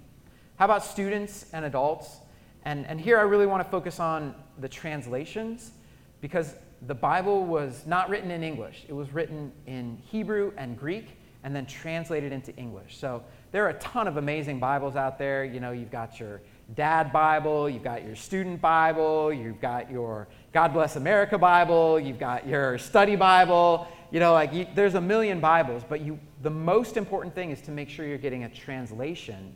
How 0.57 0.65
about 0.65 0.83
students 0.83 1.45
and 1.53 1.63
adults? 1.63 2.21
And, 2.65 2.85
and 2.87 2.99
here 2.99 3.17
I 3.17 3.21
really 3.21 3.45
want 3.45 3.63
to 3.63 3.69
focus 3.69 3.99
on 3.99 4.35
the 4.59 4.69
translations 4.69 5.71
because 6.21 6.55
the 6.87 6.95
Bible 6.95 7.45
was 7.45 7.83
not 7.85 8.09
written 8.09 8.31
in 8.31 8.43
English. 8.43 8.85
It 8.87 8.93
was 8.93 9.13
written 9.13 9.51
in 9.67 9.97
Hebrew 10.09 10.51
and 10.57 10.77
Greek 10.77 11.17
and 11.43 11.55
then 11.55 11.65
translated 11.65 12.31
into 12.31 12.55
English. 12.55 12.97
So 12.97 13.23
there 13.51 13.65
are 13.65 13.69
a 13.69 13.79
ton 13.79 14.07
of 14.07 14.17
amazing 14.17 14.59
Bibles 14.59 14.95
out 14.95 15.17
there. 15.17 15.45
You 15.45 15.59
know, 15.59 15.71
you've 15.71 15.91
got 15.91 16.19
your 16.19 16.41
dad 16.75 17.11
Bible, 17.11 17.69
you've 17.69 17.83
got 17.83 18.03
your 18.03 18.15
student 18.15 18.61
Bible, 18.61 19.33
you've 19.33 19.61
got 19.61 19.89
your 19.89 20.27
God 20.53 20.73
Bless 20.73 20.95
America 20.97 21.37
Bible, 21.37 21.99
you've 21.99 22.19
got 22.19 22.47
your 22.47 22.77
study 22.77 23.15
Bible. 23.15 23.87
You 24.11 24.19
know, 24.19 24.33
like 24.33 24.53
you, 24.53 24.67
there's 24.75 24.95
a 24.95 25.01
million 25.01 25.39
Bibles, 25.39 25.83
but 25.87 26.01
you, 26.01 26.19
the 26.41 26.49
most 26.49 26.97
important 26.97 27.33
thing 27.33 27.51
is 27.51 27.61
to 27.61 27.71
make 27.71 27.89
sure 27.89 28.05
you're 28.05 28.17
getting 28.17 28.43
a 28.43 28.49
translation 28.49 29.55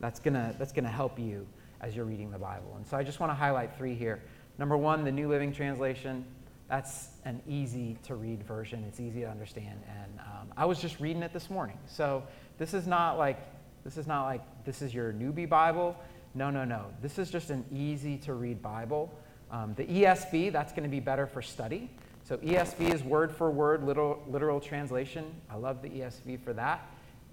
that's 0.00 0.20
going 0.20 0.34
to 0.34 0.54
that's 0.58 0.72
gonna 0.72 0.88
help 0.88 1.18
you 1.18 1.46
as 1.80 1.94
you're 1.94 2.04
reading 2.04 2.30
the 2.30 2.38
Bible. 2.38 2.74
And 2.76 2.86
so 2.86 2.96
I 2.96 3.02
just 3.02 3.20
want 3.20 3.30
to 3.30 3.34
highlight 3.34 3.76
three 3.76 3.94
here. 3.94 4.22
Number 4.58 4.76
one, 4.76 5.04
the 5.04 5.12
New 5.12 5.28
Living 5.28 5.52
Translation. 5.52 6.24
That's 6.68 7.08
an 7.24 7.40
easy 7.46 7.96
to 8.04 8.14
read 8.16 8.42
version. 8.42 8.84
It's 8.88 8.98
easy 8.98 9.20
to 9.20 9.30
understand. 9.30 9.80
And 9.88 10.18
um, 10.20 10.48
I 10.56 10.64
was 10.64 10.80
just 10.80 10.98
reading 10.98 11.22
it 11.22 11.32
this 11.32 11.48
morning. 11.48 11.78
So 11.86 12.24
this 12.58 12.74
is 12.74 12.86
not 12.86 13.18
like 13.18 13.38
this 13.84 13.96
is 13.96 14.08
not 14.08 14.24
like 14.24 14.42
this 14.64 14.82
is 14.82 14.92
your 14.92 15.12
newbie 15.12 15.48
Bible. 15.48 15.96
No, 16.34 16.50
no, 16.50 16.64
no. 16.64 16.86
This 17.00 17.18
is 17.18 17.30
just 17.30 17.50
an 17.50 17.64
easy 17.72 18.18
to 18.18 18.34
read 18.34 18.60
Bible. 18.60 19.12
Um, 19.50 19.74
the 19.76 19.84
ESV, 19.84 20.52
that's 20.52 20.72
going 20.72 20.82
to 20.82 20.88
be 20.88 21.00
better 21.00 21.26
for 21.26 21.40
study. 21.40 21.88
So 22.24 22.36
ESV 22.38 22.92
is 22.92 23.04
word 23.04 23.30
for 23.30 23.50
word, 23.50 23.84
literal, 23.84 24.20
literal 24.26 24.58
translation. 24.58 25.24
I 25.48 25.54
love 25.56 25.82
the 25.82 25.88
ESV 25.88 26.40
for 26.40 26.52
that. 26.54 26.84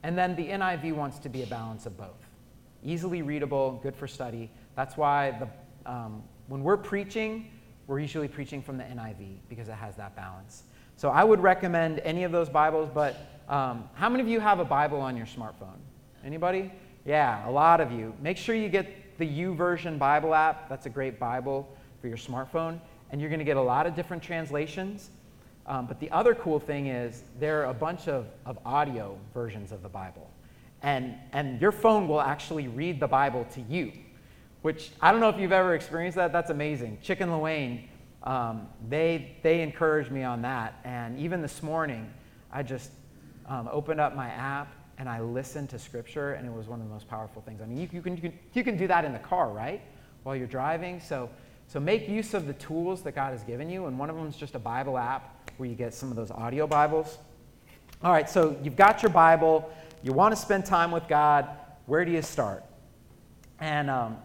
And 0.03 0.15
then 0.15 0.35
the 0.35 0.49
NIV 0.49 0.93
wants 0.93 1.17
to 1.19 1.29
be 1.29 1.41
a 1.41 1.47
balance 1.47 1.87
of 1.87 1.97
both. 1.97 2.22
Easily 2.83 3.21
readable, 3.21 3.79
good 3.83 3.95
for 3.95 4.07
study. 4.07 4.49
That's 4.75 4.97
why 4.97 5.31
the, 5.39 5.91
um, 5.91 6.23
when 6.47 6.63
we're 6.63 6.77
preaching, 6.77 7.49
we're 7.87 7.99
usually 7.99 8.27
preaching 8.27 8.61
from 8.61 8.77
the 8.77 8.83
NIV 8.83 9.37
because 9.49 9.67
it 9.67 9.75
has 9.75 9.95
that 9.95 10.15
balance. 10.15 10.63
So 10.95 11.09
I 11.09 11.23
would 11.23 11.39
recommend 11.39 11.99
any 11.99 12.23
of 12.23 12.31
those 12.31 12.49
Bibles, 12.49 12.89
but 12.93 13.15
um, 13.49 13.89
how 13.93 14.09
many 14.09 14.21
of 14.21 14.29
you 14.29 14.39
have 14.39 14.59
a 14.59 14.65
Bible 14.65 14.99
on 14.99 15.17
your 15.17 15.25
smartphone? 15.25 15.77
Anybody? 16.25 16.71
Yeah, 17.05 17.47
a 17.47 17.51
lot 17.51 17.81
of 17.81 17.91
you. 17.91 18.13
Make 18.21 18.37
sure 18.37 18.55
you 18.55 18.69
get 18.69 19.17
the 19.17 19.27
YouVersion 19.27 19.97
Bible 19.97 20.33
app. 20.33 20.69
That's 20.69 20.85
a 20.85 20.89
great 20.89 21.19
Bible 21.19 21.67
for 22.01 22.07
your 22.07 22.17
smartphone 22.17 22.79
and 23.13 23.21
you're 23.21 23.29
going 23.29 23.39
to 23.39 23.45
get 23.45 23.57
a 23.57 23.61
lot 23.61 23.85
of 23.85 23.95
different 23.95 24.23
translations. 24.23 25.11
Um, 25.67 25.85
but 25.85 25.99
the 25.99 26.09
other 26.09 26.33
cool 26.33 26.59
thing 26.59 26.87
is 26.87 27.21
there 27.39 27.61
are 27.61 27.69
a 27.69 27.73
bunch 27.73 28.07
of, 28.07 28.25
of 28.43 28.57
audio 28.65 29.15
versions 29.35 29.71
of 29.71 29.83
the 29.83 29.87
Bible. 29.87 30.29
And, 30.83 31.15
and 31.31 31.59
your 31.61 31.71
phone 31.71 32.07
will 32.07 32.21
actually 32.21 32.67
read 32.67 32.99
the 32.99 33.07
Bible 33.07 33.45
to 33.53 33.61
you, 33.61 33.93
which 34.61 34.91
I 35.01 35.11
don't 35.11 35.21
know 35.21 35.29
if 35.29 35.39
you've 35.39 35.51
ever 35.51 35.73
experienced 35.75 36.17
that. 36.17 36.31
That's 36.31 36.49
amazing. 36.49 36.99
Chicken 37.01 37.29
Luane, 37.29 37.87
um, 38.23 38.67
they, 38.89 39.37
they 39.41 39.61
encouraged 39.61 40.11
me 40.11 40.23
on 40.23 40.41
that. 40.43 40.79
And 40.83 41.17
even 41.17 41.41
this 41.41 41.63
morning, 41.63 42.11
I 42.51 42.63
just 42.63 42.91
um, 43.47 43.69
opened 43.71 44.01
up 44.01 44.15
my 44.15 44.29
app 44.29 44.73
and 44.99 45.09
I 45.09 45.21
listened 45.21 45.69
to 45.71 45.79
Scripture, 45.79 46.33
and 46.33 46.45
it 46.45 46.53
was 46.53 46.67
one 46.67 46.79
of 46.79 46.87
the 46.87 46.93
most 46.93 47.07
powerful 47.07 47.41
things. 47.41 47.61
I 47.61 47.65
mean, 47.65 47.79
you, 47.79 47.89
you, 47.91 48.01
can, 48.01 48.15
you, 48.15 48.21
can, 48.21 48.39
you 48.53 48.63
can 48.63 48.77
do 48.77 48.87
that 48.87 49.05
in 49.05 49.13
the 49.13 49.19
car, 49.19 49.49
right? 49.49 49.81
While 50.21 50.35
you're 50.35 50.45
driving. 50.45 50.99
So 50.99 51.29
so 51.67 51.79
make 51.79 52.07
use 52.07 52.33
of 52.33 52.45
the 52.45 52.53
tools 52.53 53.01
that 53.03 53.13
God 53.13 53.31
has 53.31 53.43
given 53.43 53.69
you, 53.69 53.87
and 53.87 53.97
one 53.97 54.09
of 54.09 54.15
them 54.15 54.27
is 54.27 54.35
just 54.35 54.55
a 54.55 54.59
Bible 54.59 54.97
app 54.97 55.51
where 55.57 55.67
you 55.67 55.75
get 55.75 55.93
some 55.93 56.09
of 56.09 56.15
those 56.15 56.31
audio 56.31 56.67
Bibles. 56.67 57.17
All 58.03 58.11
right, 58.11 58.29
so 58.29 58.55
you've 58.61 58.75
got 58.75 59.01
your 59.01 59.11
Bible, 59.11 59.71
you 60.03 60.11
want 60.11 60.35
to 60.35 60.39
spend 60.39 60.65
time 60.65 60.91
with 60.91 61.07
God. 61.07 61.49
Where 61.85 62.03
do 62.03 62.11
you 62.11 62.21
start? 62.21 62.63
And, 63.59 63.89
um, 63.89 64.17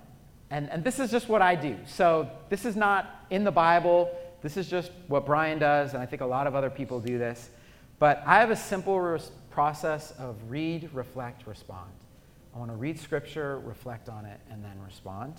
and, 0.51 0.69
and 0.71 0.83
this 0.83 0.99
is 0.99 1.11
just 1.11 1.29
what 1.29 1.41
I 1.41 1.55
do. 1.55 1.77
So 1.87 2.29
this 2.49 2.65
is 2.65 2.77
not 2.77 3.25
in 3.31 3.45
the 3.45 3.53
Bible, 3.53 4.11
this 4.43 4.57
is 4.57 4.69
just 4.69 4.91
what 5.07 5.25
Brian 5.25 5.59
does, 5.59 5.95
and 5.95 6.03
I 6.03 6.07
think 6.07 6.23
a 6.23 6.27
lot 6.27 6.47
of 6.47 6.55
other 6.55 6.71
people 6.71 7.01
do 7.01 7.19
this. 7.19 7.51
But 7.99 8.23
I 8.27 8.41
have 8.41 8.51
a 8.51 8.57
simple 8.57 9.01
res- 9.01 9.31
process 9.51 10.13
of 10.13 10.37
read, 10.49 10.91
reflect, 10.93 11.47
respond. 11.47 11.91
I 12.55 12.59
want 12.59 12.71
to 12.71 12.77
read 12.77 12.99
scripture, 12.99 13.61
reflect 13.61 14.09
on 14.09 14.25
it, 14.25 14.41
and 14.51 14.65
then 14.65 14.81
respond. 14.85 15.35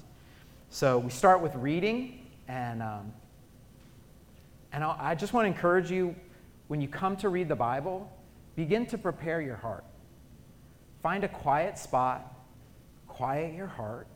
So 0.69 0.99
we 0.99 1.09
start 1.09 1.41
with 1.41 1.55
reading, 1.55 2.25
and, 2.47 2.81
um, 2.81 3.13
and 4.71 4.83
I'll, 4.83 4.97
I 4.99 5.15
just 5.15 5.33
want 5.33 5.45
to 5.45 5.47
encourage 5.47 5.89
you 5.89 6.15
when 6.67 6.79
you 6.79 6.87
come 6.87 7.17
to 7.17 7.29
read 7.29 7.47
the 7.47 7.55
Bible, 7.55 8.11
begin 8.55 8.85
to 8.87 8.97
prepare 8.97 9.41
your 9.41 9.55
heart. 9.55 9.83
Find 11.01 11.23
a 11.23 11.27
quiet 11.27 11.77
spot, 11.77 12.35
quiet 13.07 13.53
your 13.53 13.67
heart, 13.67 14.07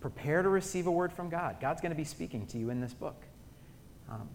prepare 0.00 0.42
to 0.42 0.48
receive 0.48 0.86
a 0.86 0.90
word 0.90 1.12
from 1.12 1.28
God. 1.28 1.56
God's 1.60 1.80
going 1.80 1.92
to 1.92 1.96
be 1.96 2.04
speaking 2.04 2.46
to 2.48 2.58
you 2.58 2.70
in 2.70 2.80
this 2.80 2.92
book. 2.92 3.22
Um, 4.10 4.28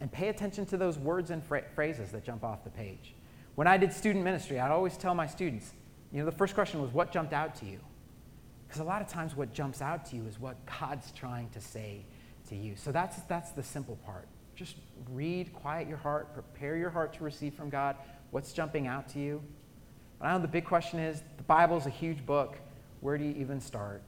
and 0.00 0.12
pay 0.12 0.28
attention 0.28 0.66
to 0.66 0.76
those 0.76 0.98
words 0.98 1.30
and 1.30 1.42
fra- 1.42 1.64
phrases 1.74 2.10
that 2.12 2.22
jump 2.22 2.44
off 2.44 2.64
the 2.64 2.70
page. 2.70 3.14
When 3.54 3.66
I 3.66 3.78
did 3.78 3.92
student 3.92 4.24
ministry, 4.24 4.60
I'd 4.60 4.70
always 4.70 4.98
tell 4.98 5.14
my 5.14 5.26
students, 5.26 5.72
you 6.12 6.18
know, 6.18 6.26
the 6.26 6.36
first 6.36 6.54
question 6.54 6.82
was, 6.82 6.92
What 6.92 7.10
jumped 7.12 7.32
out 7.32 7.54
to 7.56 7.66
you? 7.66 7.80
Because 8.68 8.80
a 8.80 8.84
lot 8.84 9.00
of 9.00 9.08
times 9.08 9.34
what 9.34 9.52
jumps 9.54 9.80
out 9.80 10.04
to 10.06 10.16
you 10.16 10.26
is 10.26 10.38
what 10.38 10.56
God's 10.66 11.10
trying 11.12 11.48
to 11.50 11.60
say 11.60 12.04
to 12.48 12.56
you. 12.56 12.76
So 12.76 12.92
that's, 12.92 13.16
that's 13.22 13.52
the 13.52 13.62
simple 13.62 13.96
part. 14.04 14.28
Just 14.54 14.76
read, 15.10 15.52
quiet 15.52 15.88
your 15.88 15.98
heart, 15.98 16.34
prepare 16.34 16.76
your 16.76 16.90
heart 16.90 17.12
to 17.14 17.24
receive 17.24 17.54
from 17.54 17.70
God. 17.70 17.96
What's 18.30 18.52
jumping 18.52 18.86
out 18.86 19.08
to 19.10 19.18
you? 19.18 19.42
But 20.18 20.26
I 20.26 20.32
know 20.32 20.40
the 20.40 20.48
big 20.48 20.64
question 20.64 20.98
is 20.98 21.22
the 21.36 21.42
Bible's 21.44 21.86
a 21.86 21.90
huge 21.90 22.24
book. 22.24 22.56
Where 23.00 23.18
do 23.18 23.24
you 23.24 23.34
even 23.34 23.60
start? 23.60 24.02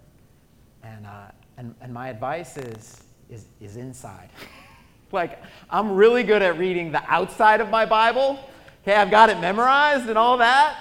And, 0.83 1.07
uh, 1.07 1.31
and, 1.57 1.75
and 1.81 1.93
my 1.93 2.09
advice 2.09 2.57
is, 2.57 3.03
is, 3.29 3.47
is 3.61 3.77
inside. 3.77 4.31
like, 5.13 5.41
I'm 5.71 5.93
really 5.93 6.23
good 6.23 6.43
at 6.43 6.59
reading 6.59 6.93
the 6.93 7.03
outside 7.07 7.61
of 7.61 7.71
my 7.71 7.85
Bible. 7.85 8.39
Okay, 8.83 8.95
I've 8.95 9.11
got 9.11 9.29
it 9.31 9.39
memorized 9.41 10.09
and 10.09 10.17
all 10.17 10.39
that. 10.39 10.79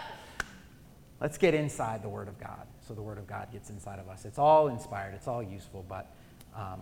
Let's 1.20 1.38
get 1.38 1.54
inside 1.54 2.04
the 2.04 2.10
Word 2.10 2.28
of 2.28 2.40
God 2.40 2.68
so 2.88 2.94
the 2.94 3.02
Word 3.02 3.18
of 3.18 3.28
God 3.28 3.52
gets 3.52 3.70
inside 3.70 4.00
of 4.00 4.08
us. 4.08 4.24
It's 4.24 4.40
all 4.40 4.70
inspired, 4.70 5.14
it's 5.14 5.28
all 5.28 5.44
useful, 5.44 5.86
but 5.90 6.10
um, 6.56 6.82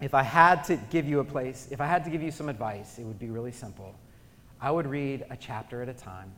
if 0.00 0.14
I 0.14 0.22
had 0.22 0.64
to 0.64 0.76
give 0.90 1.06
you 1.06 1.20
a 1.20 1.24
place, 1.24 1.68
if 1.70 1.80
I 1.80 1.86
had 1.86 2.04
to 2.04 2.10
give 2.10 2.22
you 2.22 2.32
some 2.32 2.48
advice, 2.48 2.98
it 2.98 3.04
would 3.04 3.20
be 3.20 3.30
really 3.30 3.52
simple. 3.52 3.94
I 4.60 4.70
would 4.70 4.86
read 4.86 5.24
a 5.30 5.36
chapter 5.36 5.80
at 5.80 5.88
a 5.88 5.94
time, 5.94 6.32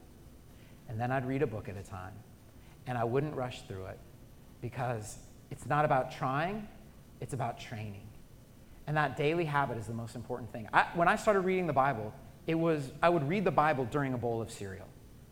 and 0.88 1.00
then 1.00 1.10
I'd 1.10 1.26
read 1.26 1.42
a 1.42 1.46
book 1.46 1.68
at 1.68 1.76
a 1.76 1.82
time, 1.82 2.12
and 2.86 2.96
I 2.98 3.04
wouldn't 3.04 3.34
rush 3.34 3.62
through 3.62 3.86
it 3.86 3.98
because 4.60 5.18
it's 5.50 5.66
not 5.66 5.84
about 5.84 6.12
trying, 6.12 6.68
it's 7.20 7.32
about 7.32 7.58
training. 7.58 8.08
And 8.86 8.96
that 8.96 9.16
daily 9.16 9.44
habit 9.44 9.78
is 9.78 9.86
the 9.86 9.94
most 9.94 10.14
important 10.14 10.52
thing. 10.52 10.68
I, 10.72 10.86
when 10.94 11.08
I 11.08 11.16
started 11.16 11.40
reading 11.40 11.66
the 11.66 11.72
Bible, 11.72 12.12
it 12.46 12.54
was 12.54 12.92
I 13.02 13.08
would 13.08 13.26
read 13.28 13.44
the 13.44 13.50
Bible 13.50 13.86
during 13.86 14.12
a 14.12 14.18
bowl 14.18 14.42
of 14.42 14.50
cereal. 14.50 14.86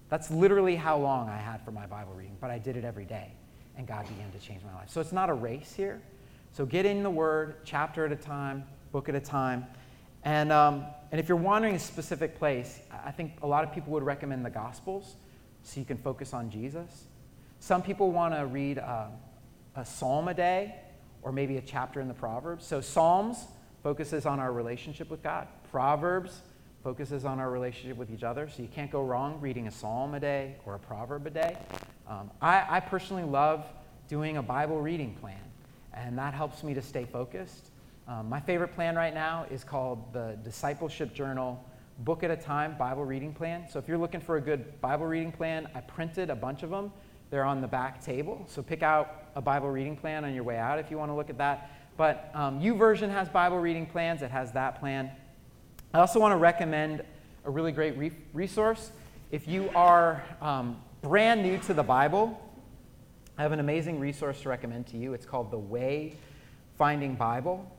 That's 0.08 0.30
literally 0.30 0.76
how 0.76 0.98
long 0.98 1.28
I 1.28 1.36
had 1.36 1.62
for 1.64 1.70
my 1.70 1.86
Bible 1.86 2.12
reading, 2.14 2.36
but 2.40 2.50
I 2.50 2.58
did 2.58 2.76
it 2.76 2.84
every 2.84 3.04
day 3.04 3.32
and 3.76 3.86
God 3.86 4.06
began 4.08 4.30
to 4.32 4.38
change 4.38 4.62
my 4.62 4.74
life. 4.74 4.90
So 4.90 5.00
it's 5.00 5.12
not 5.12 5.30
a 5.30 5.34
race 5.34 5.72
here. 5.74 6.00
So 6.52 6.66
get 6.66 6.84
in 6.84 7.02
the 7.02 7.10
Word, 7.10 7.56
chapter 7.64 8.04
at 8.04 8.12
a 8.12 8.16
time, 8.16 8.64
book 8.90 9.08
at 9.08 9.14
a 9.14 9.20
time. 9.20 9.66
And, 10.24 10.52
um, 10.52 10.84
and 11.10 11.18
if 11.18 11.28
you're 11.28 11.38
wandering 11.38 11.74
a 11.74 11.78
specific 11.78 12.38
place, 12.38 12.80
I 13.04 13.10
think 13.10 13.32
a 13.42 13.46
lot 13.46 13.64
of 13.64 13.72
people 13.72 13.92
would 13.94 14.02
recommend 14.02 14.44
the 14.44 14.50
Gospels 14.50 15.16
so 15.62 15.80
you 15.80 15.86
can 15.86 15.98
focus 15.98 16.34
on 16.34 16.50
Jesus. 16.50 17.04
Some 17.60 17.82
people 17.82 18.10
want 18.10 18.34
to 18.34 18.46
read 18.46 18.78
uh, 18.78 19.06
a 19.76 19.84
psalm 19.84 20.28
a 20.28 20.34
day 20.34 20.74
or 21.22 21.32
maybe 21.32 21.56
a 21.56 21.60
chapter 21.62 22.00
in 22.00 22.08
the 22.08 22.14
Proverbs. 22.14 22.66
So 22.66 22.80
Psalms 22.80 23.46
focuses 23.82 24.26
on 24.26 24.40
our 24.40 24.52
relationship 24.52 25.10
with 25.10 25.22
God. 25.22 25.46
Proverbs 25.70 26.42
focuses 26.82 27.24
on 27.24 27.38
our 27.38 27.50
relationship 27.50 27.96
with 27.96 28.10
each 28.10 28.24
other. 28.24 28.48
So 28.48 28.62
you 28.62 28.68
can't 28.68 28.90
go 28.90 29.02
wrong 29.04 29.40
reading 29.40 29.68
a 29.68 29.70
psalm 29.70 30.14
a 30.14 30.20
day 30.20 30.56
or 30.66 30.74
a 30.74 30.78
proverb 30.78 31.26
a 31.26 31.30
day. 31.30 31.56
Um, 32.08 32.30
I, 32.40 32.66
I 32.68 32.80
personally 32.80 33.22
love 33.22 33.64
doing 34.08 34.36
a 34.36 34.42
Bible 34.42 34.80
reading 34.80 35.14
plan, 35.14 35.38
and 35.94 36.18
that 36.18 36.34
helps 36.34 36.64
me 36.64 36.74
to 36.74 36.82
stay 36.82 37.04
focused. 37.04 37.70
Um, 38.08 38.28
my 38.28 38.40
favorite 38.40 38.74
plan 38.74 38.96
right 38.96 39.14
now 39.14 39.46
is 39.50 39.62
called 39.62 40.12
the 40.12 40.36
Discipleship 40.42 41.14
Journal 41.14 41.64
Book 42.04 42.24
at 42.24 42.30
a 42.32 42.36
Time 42.36 42.76
Bible 42.76 43.04
Reading 43.04 43.32
Plan. 43.32 43.66
So 43.70 43.78
if 43.78 43.86
you're 43.86 43.98
looking 43.98 44.20
for 44.20 44.36
a 44.36 44.40
good 44.40 44.80
Bible 44.80 45.06
reading 45.06 45.30
plan, 45.30 45.68
I 45.72 45.80
printed 45.80 46.30
a 46.30 46.34
bunch 46.34 46.64
of 46.64 46.70
them. 46.70 46.92
They're 47.30 47.44
on 47.44 47.60
the 47.60 47.68
back 47.68 48.04
table. 48.04 48.44
So 48.48 48.60
pick 48.60 48.82
out 48.82 49.30
a 49.36 49.40
Bible 49.40 49.70
reading 49.70 49.96
plan 49.96 50.24
on 50.24 50.34
your 50.34 50.42
way 50.42 50.58
out 50.58 50.80
if 50.80 50.90
you 50.90 50.98
want 50.98 51.10
to 51.10 51.14
look 51.14 51.30
at 51.30 51.38
that. 51.38 51.70
But 51.96 52.30
um, 52.34 52.60
YouVersion 52.60 53.08
has 53.10 53.28
Bible 53.28 53.58
reading 53.58 53.86
plans, 53.86 54.22
it 54.22 54.30
has 54.32 54.50
that 54.52 54.80
plan. 54.80 55.12
I 55.94 56.00
also 56.00 56.18
want 56.18 56.32
to 56.32 56.38
recommend 56.38 57.04
a 57.44 57.50
really 57.50 57.70
great 57.70 57.96
re- 57.96 58.12
resource. 58.32 58.90
If 59.30 59.46
you 59.46 59.70
are 59.74 60.24
um, 60.40 60.82
brand 61.02 61.42
new 61.42 61.58
to 61.58 61.74
the 61.74 61.82
Bible, 61.82 62.40
I 63.38 63.42
have 63.42 63.52
an 63.52 63.60
amazing 63.60 64.00
resource 64.00 64.40
to 64.42 64.48
recommend 64.48 64.88
to 64.88 64.96
you. 64.96 65.14
It's 65.14 65.26
called 65.26 65.50
the 65.52 65.58
Way 65.58 66.16
Finding 66.76 67.14
Bible. 67.14 67.70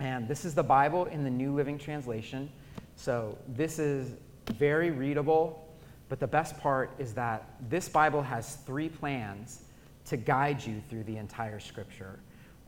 And 0.00 0.26
this 0.28 0.44
is 0.44 0.54
the 0.54 0.62
Bible 0.62 1.04
in 1.06 1.24
the 1.24 1.30
New 1.30 1.54
Living 1.54 1.76
Translation. 1.78 2.50
So 2.98 3.38
this 3.46 3.78
is 3.78 4.16
very 4.54 4.90
readable, 4.90 5.64
but 6.08 6.18
the 6.18 6.26
best 6.26 6.58
part 6.58 6.90
is 6.98 7.14
that 7.14 7.48
this 7.70 7.88
Bible 7.88 8.22
has 8.22 8.56
three 8.66 8.88
plans 8.88 9.62
to 10.06 10.16
guide 10.16 10.66
you 10.66 10.82
through 10.90 11.04
the 11.04 11.16
entire 11.16 11.60
scripture. 11.60 12.18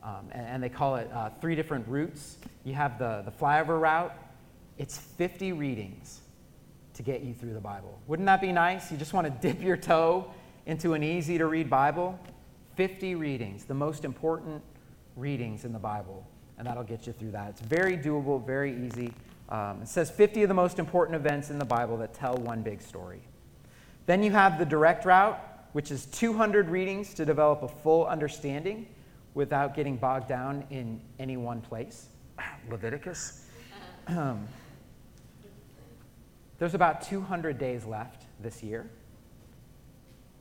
Um, 0.01 0.29
and, 0.31 0.47
and, 0.47 0.63
they 0.63 0.69
call 0.69 0.95
it 0.95 1.11
uh, 1.13 1.31
three 1.41 1.53
different 1.53 1.85
routes. 1.87 2.37
You 2.63 2.73
have 2.73 2.97
the, 2.97 3.23
the 3.25 3.31
flyover 3.31 3.79
route, 3.79 4.17
it's 4.77 4.97
50 4.97 5.51
readings 5.51 6.21
to 6.93 7.03
get 7.03 7.21
you 7.21 7.33
through 7.33 7.53
the 7.53 7.59
Bible. 7.59 7.99
Wouldn't 8.07 8.25
that 8.25 8.41
be 8.41 8.53
nice? 8.53 8.89
You 8.89 8.97
just 8.97 9.13
want 9.13 9.27
to 9.27 9.31
dip 9.47 9.61
your 9.61 9.77
toe 9.77 10.31
into 10.65 10.93
an 10.93 11.03
easy 11.03 11.37
to 11.37 11.45
read 11.45 11.69
Bible? 11.69 12.17
50 12.77 13.15
readings, 13.15 13.65
the 13.65 13.73
most 13.73 14.05
important 14.05 14.63
readings 15.17 15.65
in 15.65 15.73
the 15.73 15.79
Bible, 15.79 16.25
and 16.57 16.65
that'll 16.65 16.83
get 16.83 17.05
you 17.05 17.11
through 17.11 17.31
that. 17.31 17.49
It's 17.49 17.61
very 17.61 17.97
doable, 17.97 18.43
very 18.43 18.73
easy. 18.87 19.13
Um, 19.51 19.81
it 19.81 19.89
says 19.89 20.09
50 20.09 20.43
of 20.43 20.47
the 20.47 20.55
most 20.55 20.79
important 20.79 21.15
events 21.15 21.49
in 21.49 21.59
the 21.59 21.65
Bible 21.65 21.97
that 21.97 22.13
tell 22.13 22.35
one 22.37 22.61
big 22.61 22.81
story. 22.81 23.21
Then 24.05 24.23
you 24.23 24.31
have 24.31 24.57
the 24.57 24.65
direct 24.65 25.05
route, 25.05 25.39
which 25.73 25.91
is 25.91 26.05
200 26.05 26.69
readings 26.69 27.13
to 27.15 27.25
develop 27.25 27.61
a 27.61 27.67
full 27.67 28.07
understanding 28.07 28.87
without 29.33 29.75
getting 29.75 29.97
bogged 29.97 30.29
down 30.29 30.63
in 30.69 31.01
any 31.19 31.35
one 31.35 31.59
place. 31.59 32.07
Leviticus. 32.69 33.45
Um, 34.07 34.47
there's 36.57 36.73
about 36.73 37.01
200 37.01 37.57
days 37.57 37.85
left 37.85 38.23
this 38.39 38.63
year. 38.63 38.89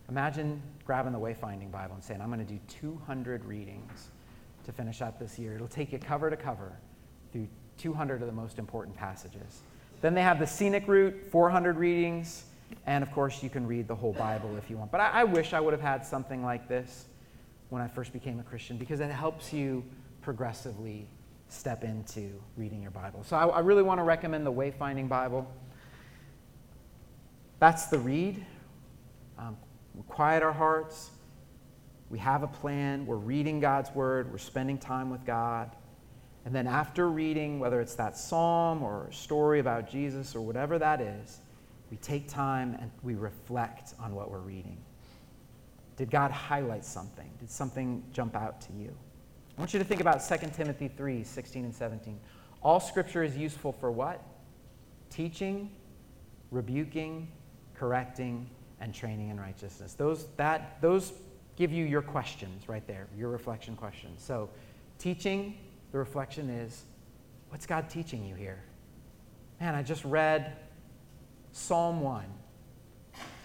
Imagine 0.08 0.62
grabbing 0.84 1.12
the 1.12 1.18
Wayfinding 1.18 1.70
Bible 1.70 1.94
and 1.94 2.04
saying, 2.04 2.20
I'm 2.20 2.30
going 2.32 2.44
to 2.44 2.52
do 2.52 2.60
200 2.68 3.44
readings 3.44 4.10
to 4.64 4.72
finish 4.72 5.02
out 5.02 5.18
this 5.18 5.38
year. 5.38 5.54
It'll 5.54 5.68
take 5.68 5.92
you 5.92 5.98
cover 5.98 6.30
to 6.30 6.36
cover 6.36 6.72
through 7.32 7.48
200 7.80 8.20
of 8.20 8.26
the 8.26 8.32
most 8.32 8.58
important 8.58 8.96
passages. 8.96 9.62
Then 10.00 10.14
they 10.14 10.22
have 10.22 10.38
the 10.38 10.46
scenic 10.46 10.86
route, 10.86 11.14
400 11.30 11.76
readings, 11.76 12.44
and 12.86 13.02
of 13.02 13.10
course, 13.12 13.42
you 13.42 13.50
can 13.50 13.66
read 13.66 13.88
the 13.88 13.94
whole 13.94 14.12
Bible 14.12 14.56
if 14.56 14.70
you 14.70 14.76
want. 14.76 14.90
But 14.90 15.00
I, 15.00 15.20
I 15.20 15.24
wish 15.24 15.52
I 15.52 15.60
would 15.60 15.72
have 15.72 15.80
had 15.80 16.04
something 16.04 16.44
like 16.44 16.68
this 16.68 17.06
when 17.70 17.82
I 17.82 17.88
first 17.88 18.12
became 18.12 18.38
a 18.38 18.42
Christian 18.42 18.76
because 18.76 19.00
it 19.00 19.10
helps 19.10 19.52
you 19.52 19.84
progressively 20.22 21.08
step 21.48 21.82
into 21.84 22.30
reading 22.56 22.82
your 22.82 22.90
Bible. 22.90 23.24
So 23.24 23.36
I, 23.36 23.46
I 23.46 23.60
really 23.60 23.82
want 23.82 23.98
to 23.98 24.04
recommend 24.04 24.46
the 24.46 24.52
Wayfinding 24.52 25.08
Bible. 25.08 25.50
That's 27.58 27.86
the 27.86 27.98
read. 27.98 28.44
Um, 29.38 29.56
quiet 30.08 30.42
our 30.42 30.52
hearts. 30.52 31.10
We 32.08 32.18
have 32.18 32.42
a 32.42 32.48
plan. 32.48 33.06
We're 33.06 33.16
reading 33.16 33.60
God's 33.60 33.90
Word. 33.94 34.30
We're 34.30 34.38
spending 34.38 34.78
time 34.78 35.10
with 35.10 35.24
God. 35.24 35.70
And 36.44 36.54
then 36.54 36.66
after 36.66 37.08
reading, 37.08 37.58
whether 37.58 37.80
it's 37.80 37.94
that 37.96 38.16
psalm 38.16 38.82
or 38.82 39.08
a 39.08 39.12
story 39.12 39.60
about 39.60 39.90
Jesus 39.90 40.34
or 40.34 40.40
whatever 40.40 40.78
that 40.78 41.00
is, 41.00 41.38
we 41.90 41.96
take 41.98 42.28
time 42.28 42.76
and 42.80 42.90
we 43.02 43.14
reflect 43.14 43.94
on 43.98 44.14
what 44.14 44.30
we're 44.30 44.38
reading. 44.38 44.78
Did 45.96 46.10
God 46.10 46.30
highlight 46.30 46.84
something? 46.84 47.30
Did 47.40 47.50
something 47.50 48.02
jump 48.12 48.34
out 48.34 48.60
to 48.62 48.72
you? 48.72 48.90
I 49.56 49.60
want 49.60 49.74
you 49.74 49.78
to 49.78 49.84
think 49.84 50.00
about 50.00 50.26
2 50.26 50.36
Timothy 50.54 50.88
3 50.88 51.22
16 51.22 51.64
and 51.64 51.74
17. 51.74 52.18
All 52.62 52.80
scripture 52.80 53.22
is 53.22 53.36
useful 53.36 53.72
for 53.72 53.90
what? 53.90 54.22
Teaching, 55.10 55.70
rebuking, 56.50 57.28
correcting, 57.74 58.48
and 58.80 58.94
training 58.94 59.28
in 59.28 59.38
righteousness. 59.38 59.94
Those, 59.94 60.28
that, 60.36 60.80
those 60.80 61.12
give 61.56 61.72
you 61.72 61.84
your 61.84 62.02
questions 62.02 62.68
right 62.68 62.86
there, 62.86 63.06
your 63.16 63.28
reflection 63.28 63.76
questions. 63.76 64.22
So, 64.22 64.48
teaching, 64.98 65.58
the 65.92 65.98
reflection 65.98 66.48
is 66.48 66.84
what's 67.48 67.66
God 67.66 67.90
teaching 67.90 68.24
you 68.24 68.34
here? 68.34 68.62
Man, 69.60 69.74
I 69.74 69.82
just 69.82 70.04
read 70.04 70.56
Psalm 71.52 72.00
1. 72.00 72.24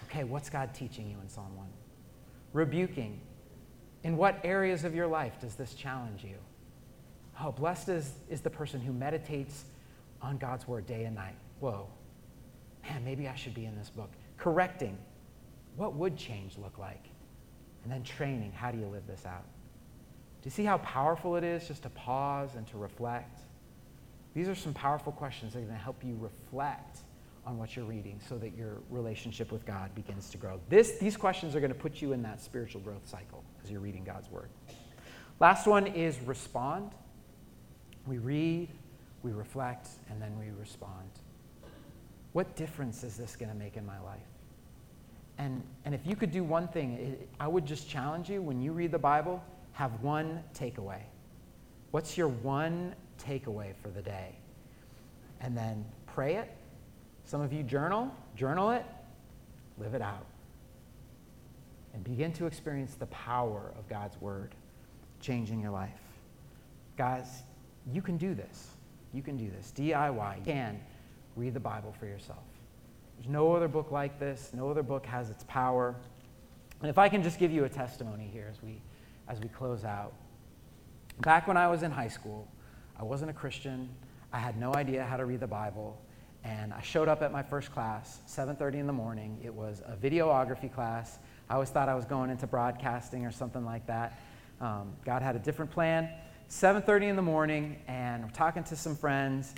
Okay, 0.08 0.24
what's 0.24 0.48
God 0.48 0.72
teaching 0.72 1.10
you 1.10 1.18
in 1.20 1.28
Psalm 1.28 1.54
1? 1.56 1.66
Rebuking. 2.52 3.20
In 4.02 4.16
what 4.16 4.40
areas 4.44 4.84
of 4.84 4.94
your 4.94 5.06
life 5.06 5.40
does 5.40 5.56
this 5.56 5.74
challenge 5.74 6.22
you? 6.22 6.36
Oh, 7.42 7.52
blessed 7.52 7.88
is, 7.88 8.12
is 8.30 8.40
the 8.40 8.50
person 8.50 8.80
who 8.80 8.92
meditates 8.92 9.64
on 10.22 10.38
God's 10.38 10.66
word 10.66 10.86
day 10.86 11.04
and 11.04 11.14
night. 11.14 11.36
Whoa. 11.60 11.88
Man, 12.88 13.04
maybe 13.04 13.28
I 13.28 13.34
should 13.34 13.54
be 13.54 13.66
in 13.66 13.76
this 13.76 13.90
book. 13.90 14.10
Correcting. 14.38 14.96
What 15.76 15.94
would 15.94 16.16
change 16.16 16.56
look 16.56 16.78
like? 16.78 17.04
And 17.82 17.92
then 17.92 18.02
training. 18.02 18.52
How 18.52 18.70
do 18.70 18.78
you 18.78 18.86
live 18.86 19.06
this 19.06 19.26
out? 19.26 19.44
You 20.46 20.50
see 20.50 20.62
how 20.62 20.78
powerful 20.78 21.34
it 21.34 21.42
is 21.42 21.66
just 21.66 21.82
to 21.82 21.88
pause 21.88 22.54
and 22.54 22.64
to 22.68 22.78
reflect? 22.78 23.40
These 24.32 24.48
are 24.48 24.54
some 24.54 24.72
powerful 24.72 25.10
questions 25.10 25.52
that 25.52 25.58
are 25.58 25.62
going 25.62 25.74
to 25.74 25.82
help 25.82 26.04
you 26.04 26.16
reflect 26.20 26.98
on 27.44 27.58
what 27.58 27.74
you're 27.74 27.84
reading 27.84 28.20
so 28.28 28.38
that 28.38 28.56
your 28.56 28.74
relationship 28.88 29.50
with 29.50 29.66
God 29.66 29.92
begins 29.96 30.30
to 30.30 30.38
grow. 30.38 30.60
This, 30.68 30.98
these 31.00 31.16
questions 31.16 31.56
are 31.56 31.60
going 31.60 31.72
to 31.72 31.78
put 31.78 32.00
you 32.00 32.12
in 32.12 32.22
that 32.22 32.40
spiritual 32.40 32.80
growth 32.82 33.08
cycle 33.08 33.42
as 33.64 33.72
you're 33.72 33.80
reading 33.80 34.04
God's 34.04 34.30
Word. 34.30 34.48
Last 35.40 35.66
one 35.66 35.88
is 35.88 36.16
respond. 36.20 36.92
We 38.06 38.18
read, 38.18 38.68
we 39.24 39.32
reflect, 39.32 39.88
and 40.10 40.22
then 40.22 40.38
we 40.38 40.52
respond. 40.60 41.10
What 42.34 42.54
difference 42.54 43.02
is 43.02 43.16
this 43.16 43.34
going 43.34 43.50
to 43.50 43.56
make 43.56 43.76
in 43.76 43.84
my 43.84 43.98
life? 43.98 44.20
And, 45.38 45.64
and 45.84 45.92
if 45.92 46.06
you 46.06 46.14
could 46.14 46.30
do 46.30 46.44
one 46.44 46.68
thing, 46.68 46.92
it, 46.92 47.28
I 47.40 47.48
would 47.48 47.66
just 47.66 47.88
challenge 47.88 48.30
you 48.30 48.40
when 48.40 48.62
you 48.62 48.70
read 48.70 48.92
the 48.92 48.98
Bible, 49.00 49.42
have 49.76 50.02
one 50.02 50.42
takeaway. 50.54 51.00
What's 51.92 52.18
your 52.18 52.28
one 52.28 52.94
takeaway 53.22 53.74
for 53.82 53.88
the 53.88 54.02
day? 54.02 54.34
And 55.40 55.56
then 55.56 55.84
pray 56.06 56.36
it 56.36 56.50
some 57.26 57.40
of 57.40 57.52
you 57.52 57.64
journal, 57.64 58.08
journal 58.36 58.70
it, 58.70 58.86
live 59.78 59.94
it 59.94 60.02
out. 60.02 60.26
And 61.92 62.04
begin 62.04 62.32
to 62.34 62.46
experience 62.46 62.94
the 62.94 63.06
power 63.06 63.72
of 63.76 63.88
God's 63.88 64.20
word 64.20 64.54
changing 65.20 65.60
your 65.60 65.72
life. 65.72 65.90
Guys, 66.96 67.42
you 67.92 68.00
can 68.00 68.16
do 68.16 68.32
this. 68.32 68.68
You 69.12 69.22
can 69.22 69.36
do 69.36 69.50
this. 69.50 69.72
DIY. 69.76 70.38
You 70.38 70.44
can 70.44 70.80
read 71.34 71.52
the 71.52 71.60
Bible 71.60 71.92
for 71.98 72.06
yourself. 72.06 72.44
There's 73.18 73.28
no 73.28 73.52
other 73.52 73.68
book 73.68 73.90
like 73.90 74.20
this. 74.20 74.52
No 74.54 74.70
other 74.70 74.84
book 74.84 75.04
has 75.06 75.28
its 75.28 75.44
power. 75.48 75.96
And 76.80 76.90
if 76.90 76.98
I 76.98 77.08
can 77.08 77.24
just 77.24 77.40
give 77.40 77.50
you 77.50 77.64
a 77.64 77.68
testimony 77.68 78.30
here 78.32 78.46
as 78.48 78.62
we, 78.62 78.80
as 79.28 79.40
we 79.40 79.48
close 79.48 79.84
out. 79.84 80.12
Back 81.20 81.48
when 81.48 81.56
I 81.56 81.68
was 81.68 81.82
in 81.82 81.90
high 81.90 82.08
school, 82.08 82.48
I 82.98 83.04
wasn't 83.04 83.30
a 83.30 83.34
Christian. 83.34 83.88
I 84.32 84.38
had 84.38 84.58
no 84.58 84.74
idea 84.74 85.04
how 85.04 85.16
to 85.16 85.24
read 85.24 85.40
the 85.40 85.46
Bible 85.46 86.00
and 86.46 86.72
I 86.72 86.80
showed 86.80 87.08
up 87.08 87.22
at 87.22 87.32
my 87.32 87.42
first 87.42 87.72
class, 87.72 88.20
7:30 88.26 88.78
in 88.78 88.86
the 88.86 88.92
morning. 88.92 89.38
It 89.42 89.52
was 89.52 89.82
a 89.84 89.96
videography 89.96 90.72
class. 90.72 91.18
I 91.50 91.54
always 91.54 91.70
thought 91.70 91.88
I 91.88 91.94
was 91.94 92.04
going 92.04 92.30
into 92.30 92.46
broadcasting 92.46 93.26
or 93.26 93.32
something 93.32 93.64
like 93.64 93.86
that. 93.86 94.18
Um, 94.60 94.94
God 95.04 95.22
had 95.22 95.34
a 95.34 95.40
different 95.40 95.72
plan. 95.72 96.08
7:30 96.48 97.08
in 97.08 97.16
the 97.16 97.22
morning, 97.22 97.82
and 97.88 98.22
we're 98.22 98.30
talking 98.30 98.62
to 98.64 98.76
some 98.76 98.94
friends, 98.94 99.54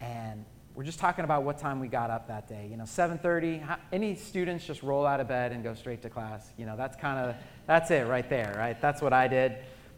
and 0.00 0.46
we're 0.80 0.84
just 0.84 0.98
talking 0.98 1.26
about 1.26 1.42
what 1.42 1.58
time 1.58 1.78
we 1.78 1.88
got 1.88 2.08
up 2.08 2.26
that 2.28 2.48
day. 2.48 2.66
You 2.70 2.78
know, 2.78 2.86
7:30. 2.86 3.62
Any 3.92 4.14
students 4.14 4.66
just 4.66 4.82
roll 4.82 5.04
out 5.04 5.20
of 5.20 5.28
bed 5.28 5.52
and 5.52 5.62
go 5.62 5.74
straight 5.74 6.00
to 6.00 6.08
class? 6.08 6.54
You 6.56 6.64
know, 6.64 6.74
that's 6.74 6.96
kind 6.96 7.18
of 7.18 7.36
that's 7.66 7.90
it 7.90 8.06
right 8.06 8.26
there, 8.30 8.54
right? 8.56 8.80
That's 8.80 9.02
what 9.02 9.12
I 9.12 9.28
did. 9.28 9.56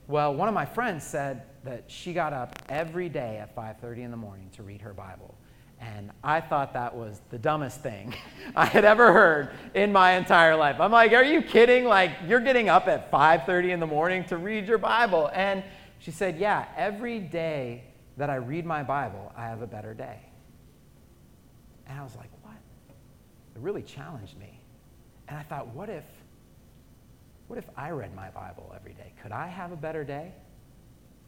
Well, 0.09 0.35
one 0.35 0.49
of 0.49 0.55
my 0.55 0.64
friends 0.64 1.05
said 1.05 1.42
that 1.62 1.85
she 1.87 2.12
got 2.12 2.33
up 2.33 2.59
every 2.68 3.09
day 3.09 3.38
at 3.38 3.55
5:30 3.55 4.03
in 4.03 4.11
the 4.11 4.16
morning 4.16 4.51
to 4.57 4.64
read 4.64 4.81
her 4.81 4.92
Bible. 4.92 5.37
And 5.79 6.11
I 6.25 6.40
thought 6.40 6.73
that 6.73 6.97
was 6.97 7.21
the 7.31 7.38
dumbest 7.38 7.81
thing 7.81 8.12
I 8.57 8.66
had 8.66 8.85
ever 8.85 9.12
heard 9.12 9.51
in 9.75 9.92
my 9.92 10.14
entire 10.14 10.57
life. 10.57 10.81
I'm 10.81 10.90
like, 10.90 11.12
are 11.12 11.23
you 11.23 11.42
kidding? 11.42 11.85
Like, 11.85 12.11
you're 12.27 12.40
getting 12.40 12.68
up 12.68 12.88
at 12.88 13.09
5:30 13.12 13.71
in 13.71 13.79
the 13.79 13.87
morning 13.87 14.25
to 14.25 14.37
read 14.37 14.66
your 14.66 14.79
Bible. 14.79 15.31
And 15.33 15.62
she 16.01 16.11
said, 16.11 16.38
yeah, 16.38 16.66
every 16.77 17.21
day 17.21 17.85
that 18.16 18.31
I 18.31 18.35
read 18.35 18.66
my 18.66 18.83
Bible, 18.83 19.33
I 19.37 19.45
have 19.45 19.62
a 19.62 19.68
better 19.68 19.95
day. 19.95 20.32
And 21.88 21.99
I 21.99 22.03
was 22.03 22.16
like, 22.16 22.31
what? 22.42 22.57
It 23.55 23.61
really 23.61 23.83
challenged 23.83 24.38
me. 24.38 24.61
And 25.29 25.37
I 25.37 25.42
thought, 25.42 25.68
what 25.68 25.88
if 25.88 26.05
what 27.49 27.59
if 27.59 27.68
I 27.77 27.90
read 27.90 28.14
my 28.14 28.31
Bible 28.31 28.73
every 28.75 28.95
day? 28.95 29.12
Could 29.23 29.31
I 29.31 29.47
have 29.47 29.73
a 29.73 29.77
better 29.77 30.05
day? 30.05 30.33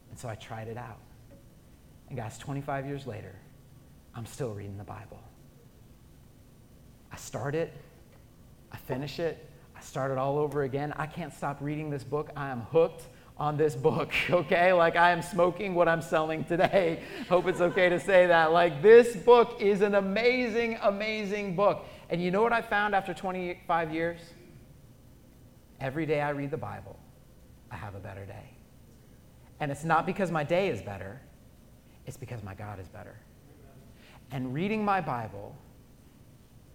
And 0.09 0.17
so 0.17 0.27
I 0.27 0.33
tried 0.33 0.67
it 0.67 0.77
out. 0.77 0.97
And 2.09 2.17
guys, 2.17 2.39
25 2.39 2.87
years 2.87 3.05
later, 3.05 3.35
I'm 4.15 4.25
still 4.25 4.51
reading 4.51 4.77
the 4.77 4.83
Bible. 4.83 5.21
I 7.11 7.17
start 7.17 7.53
it, 7.53 7.73
I 8.71 8.77
finish 8.77 9.19
it, 9.19 9.49
I 9.75 9.81
start 9.81 10.11
it 10.11 10.17
all 10.17 10.37
over 10.37 10.63
again. 10.63 10.93
I 10.97 11.05
can't 11.05 11.33
stop 11.33 11.57
reading 11.61 11.89
this 11.89 12.03
book. 12.03 12.31
I 12.35 12.49
am 12.49 12.61
hooked 12.61 13.03
on 13.37 13.57
this 13.57 13.75
book, 13.75 14.11
okay? 14.29 14.73
Like 14.73 14.95
I 14.95 15.11
am 15.11 15.21
smoking 15.21 15.75
what 15.75 15.87
I'm 15.87 16.01
selling 16.01 16.43
today. 16.43 17.01
Hope 17.29 17.47
it's 17.47 17.61
okay 17.61 17.89
to 17.89 17.99
say 17.99 18.27
that. 18.27 18.51
Like 18.51 18.81
this 18.81 19.15
book 19.15 19.61
is 19.61 19.81
an 19.81 19.95
amazing, 19.95 20.77
amazing 20.81 21.55
book. 21.55 21.85
And 22.09 22.21
you 22.21 22.31
know 22.31 22.41
what 22.41 22.53
I 22.53 22.61
found 22.61 22.95
after 22.95 23.13
25 23.13 23.93
years? 23.93 24.19
Every 25.79 26.05
day 26.05 26.21
I 26.21 26.29
read 26.29 26.51
the 26.51 26.57
Bible, 26.57 26.97
I 27.69 27.75
have 27.75 27.95
a 27.95 27.99
better 27.99 28.25
day. 28.25 28.51
And 29.59 29.71
it's 29.71 29.83
not 29.83 30.05
because 30.05 30.31
my 30.31 30.43
day 30.43 30.69
is 30.69 30.81
better, 30.81 31.21
it's 32.05 32.17
because 32.17 32.43
my 32.43 32.53
God 32.53 32.79
is 32.79 32.87
better. 32.87 33.15
And 34.31 34.53
reading 34.53 34.83
my 34.83 35.01
Bible 35.01 35.55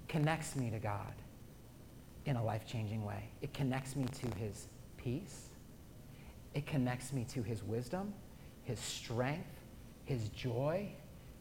connects 0.09 0.57
me 0.57 0.70
to 0.70 0.78
God 0.78 1.14
in 2.26 2.37
a 2.37 2.45
life 2.45 2.66
changing 2.66 3.05
way. 3.05 3.30
It 3.43 3.55
connects 3.55 3.97
me 3.97 4.05
to 4.05 4.39
His 4.39 4.68
peace, 4.97 5.49
it 6.55 6.66
connects 6.66 7.12
me 7.12 7.24
to 7.32 7.42
His 7.42 7.62
wisdom, 7.62 8.12
His 8.64 8.78
strength, 8.78 9.61
His 10.05 10.28
joy, 10.30 10.88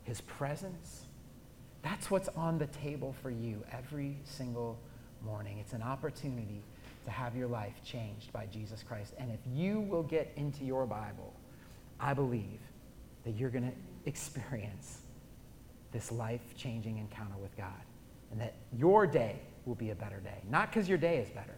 His 0.04 0.22
presence. 0.22 1.06
That's 1.82 2.12
what's 2.12 2.30
on 2.30 2.58
the 2.58 2.68
table 2.68 3.16
for 3.22 3.30
you 3.30 3.64
every 3.72 4.18
single 4.24 4.78
morning. 5.24 5.58
It's 5.60 5.74
an 5.74 5.82
opportunity 5.82 6.64
to 7.06 7.12
have 7.12 7.36
your 7.36 7.48
life 7.48 7.82
changed 7.84 8.32
by 8.34 8.46
Jesus 8.48 8.84
Christ. 8.84 9.14
And 9.18 9.32
if 9.32 9.40
you 9.52 9.80
will 9.80 10.04
get 10.04 10.32
into 10.36 10.64
your 10.64 10.86
Bible, 10.86 11.34
I 12.00 12.14
believe 12.14 12.60
that 13.26 13.32
you're 13.32 13.50
going 13.50 13.64
to 13.64 13.76
experience 14.06 15.00
this 15.92 16.12
life 16.12 16.42
changing 16.56 16.98
encounter 16.98 17.38
with 17.42 17.56
God. 17.58 17.74
And 18.32 18.40
that 18.40 18.54
your 18.78 19.08
day 19.08 19.40
will 19.66 19.76
be 19.76 19.90
a 19.90 19.96
better 19.96 20.20
day. 20.20 20.38
Not 20.50 20.70
because 20.70 20.88
your 20.88 21.00
day 21.00 21.18
is 21.18 21.30
better, 21.30 21.58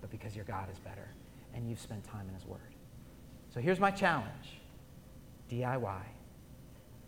but 0.00 0.10
because 0.10 0.36
your 0.36 0.44
God 0.44 0.68
is 0.70 0.78
better 0.80 1.08
and 1.54 1.68
you've 1.68 1.80
spent 1.80 2.04
time 2.04 2.26
in 2.28 2.34
His 2.34 2.44
Word. 2.44 2.60
So 3.52 3.60
here's 3.60 3.80
my 3.80 3.90
challenge 3.90 4.60
DIY. 5.50 6.02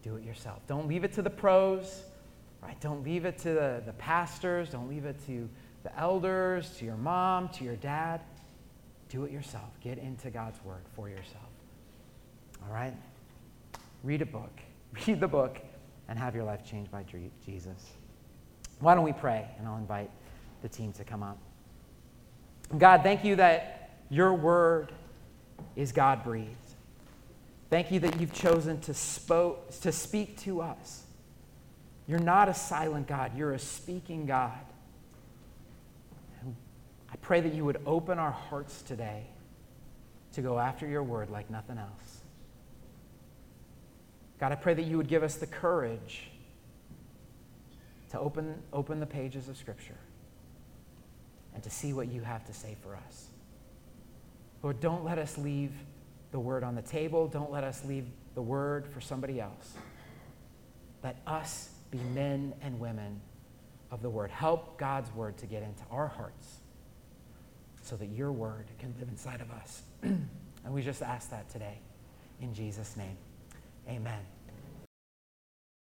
Do 0.02 0.16
it 0.16 0.24
yourself. 0.24 0.60
Don't 0.66 0.86
leave 0.86 1.04
it 1.04 1.12
to 1.14 1.22
the 1.22 1.30
pros, 1.30 2.02
right? 2.62 2.78
Don't 2.80 3.02
leave 3.02 3.24
it 3.24 3.38
to 3.38 3.54
the, 3.54 3.82
the 3.86 3.94
pastors. 3.94 4.68
Don't 4.68 4.88
leave 4.88 5.06
it 5.06 5.16
to 5.26 5.48
the 5.82 5.98
elders, 5.98 6.76
to 6.78 6.84
your 6.84 6.96
mom, 6.96 7.48
to 7.50 7.64
your 7.64 7.76
dad. 7.76 8.20
Do 9.08 9.24
it 9.24 9.32
yourself. 9.32 9.70
Get 9.80 9.98
into 9.98 10.30
God's 10.30 10.62
Word 10.64 10.82
for 10.94 11.08
yourself. 11.08 11.48
All 12.62 12.74
right? 12.74 12.94
Read 14.02 14.20
a 14.20 14.26
book. 14.26 14.60
Read 15.06 15.20
the 15.20 15.28
book 15.28 15.58
and 16.08 16.18
have 16.18 16.34
your 16.34 16.44
life 16.44 16.64
changed 16.68 16.90
by 16.90 17.04
Jesus. 17.44 17.92
Why 18.80 18.94
don't 18.94 19.04
we 19.04 19.12
pray? 19.12 19.48
And 19.58 19.66
I'll 19.66 19.78
invite 19.78 20.10
the 20.60 20.68
team 20.68 20.92
to 20.92 21.04
come 21.04 21.22
up. 21.22 21.38
God, 22.76 23.02
thank 23.02 23.24
you 23.24 23.36
that 23.36 24.00
your 24.10 24.34
word 24.34 24.92
is 25.76 25.92
God 25.92 26.22
breathed. 26.22 26.50
Thank 27.70 27.90
you 27.90 28.00
that 28.00 28.20
you've 28.20 28.32
chosen 28.32 28.80
to, 28.82 28.94
spoke, 28.94 29.70
to 29.80 29.90
speak 29.90 30.38
to 30.40 30.60
us. 30.60 31.02
You're 32.06 32.18
not 32.18 32.48
a 32.48 32.54
silent 32.54 33.06
God, 33.06 33.36
you're 33.36 33.52
a 33.52 33.58
speaking 33.58 34.26
God. 34.26 34.52
I 37.12 37.16
pray 37.22 37.40
that 37.40 37.54
you 37.54 37.64
would 37.64 37.80
open 37.86 38.18
our 38.18 38.32
hearts 38.32 38.82
today 38.82 39.24
to 40.32 40.42
go 40.42 40.58
after 40.58 40.86
your 40.86 41.02
word 41.02 41.30
like 41.30 41.50
nothing 41.50 41.78
else. 41.78 42.20
God, 44.38 44.52
I 44.52 44.56
pray 44.56 44.74
that 44.74 44.82
you 44.82 44.96
would 44.96 45.08
give 45.08 45.22
us 45.22 45.36
the 45.36 45.46
courage 45.46 46.28
to 48.10 48.18
open, 48.18 48.60
open 48.72 49.00
the 49.00 49.06
pages 49.06 49.48
of 49.48 49.56
Scripture 49.56 49.98
and 51.54 51.62
to 51.62 51.70
see 51.70 51.92
what 51.92 52.08
you 52.08 52.20
have 52.20 52.44
to 52.46 52.52
say 52.52 52.76
for 52.82 52.96
us. 52.96 53.28
Lord, 54.64 54.80
don't 54.80 55.04
let 55.04 55.18
us 55.18 55.36
leave 55.36 55.72
the 56.30 56.40
word 56.40 56.64
on 56.64 56.74
the 56.74 56.80
table. 56.80 57.28
Don't 57.28 57.52
let 57.52 57.64
us 57.64 57.84
leave 57.84 58.06
the 58.34 58.40
word 58.40 58.86
for 58.86 59.00
somebody 59.00 59.38
else. 59.38 59.74
Let 61.02 61.20
us 61.26 61.68
be 61.90 61.98
men 61.98 62.54
and 62.62 62.80
women 62.80 63.20
of 63.90 64.00
the 64.00 64.08
word. 64.08 64.30
Help 64.30 64.78
God's 64.78 65.14
word 65.14 65.36
to 65.36 65.46
get 65.46 65.62
into 65.62 65.82
our 65.90 66.08
hearts 66.08 66.60
so 67.82 67.94
that 67.96 68.06
your 68.06 68.32
word 68.32 68.64
can 68.78 68.94
live 68.98 69.10
inside 69.10 69.42
of 69.42 69.50
us. 69.50 69.82
and 70.02 70.28
we 70.70 70.80
just 70.80 71.02
ask 71.02 71.30
that 71.30 71.50
today 71.50 71.78
in 72.40 72.54
Jesus' 72.54 72.96
name. 72.96 73.18
Amen. 73.86 74.33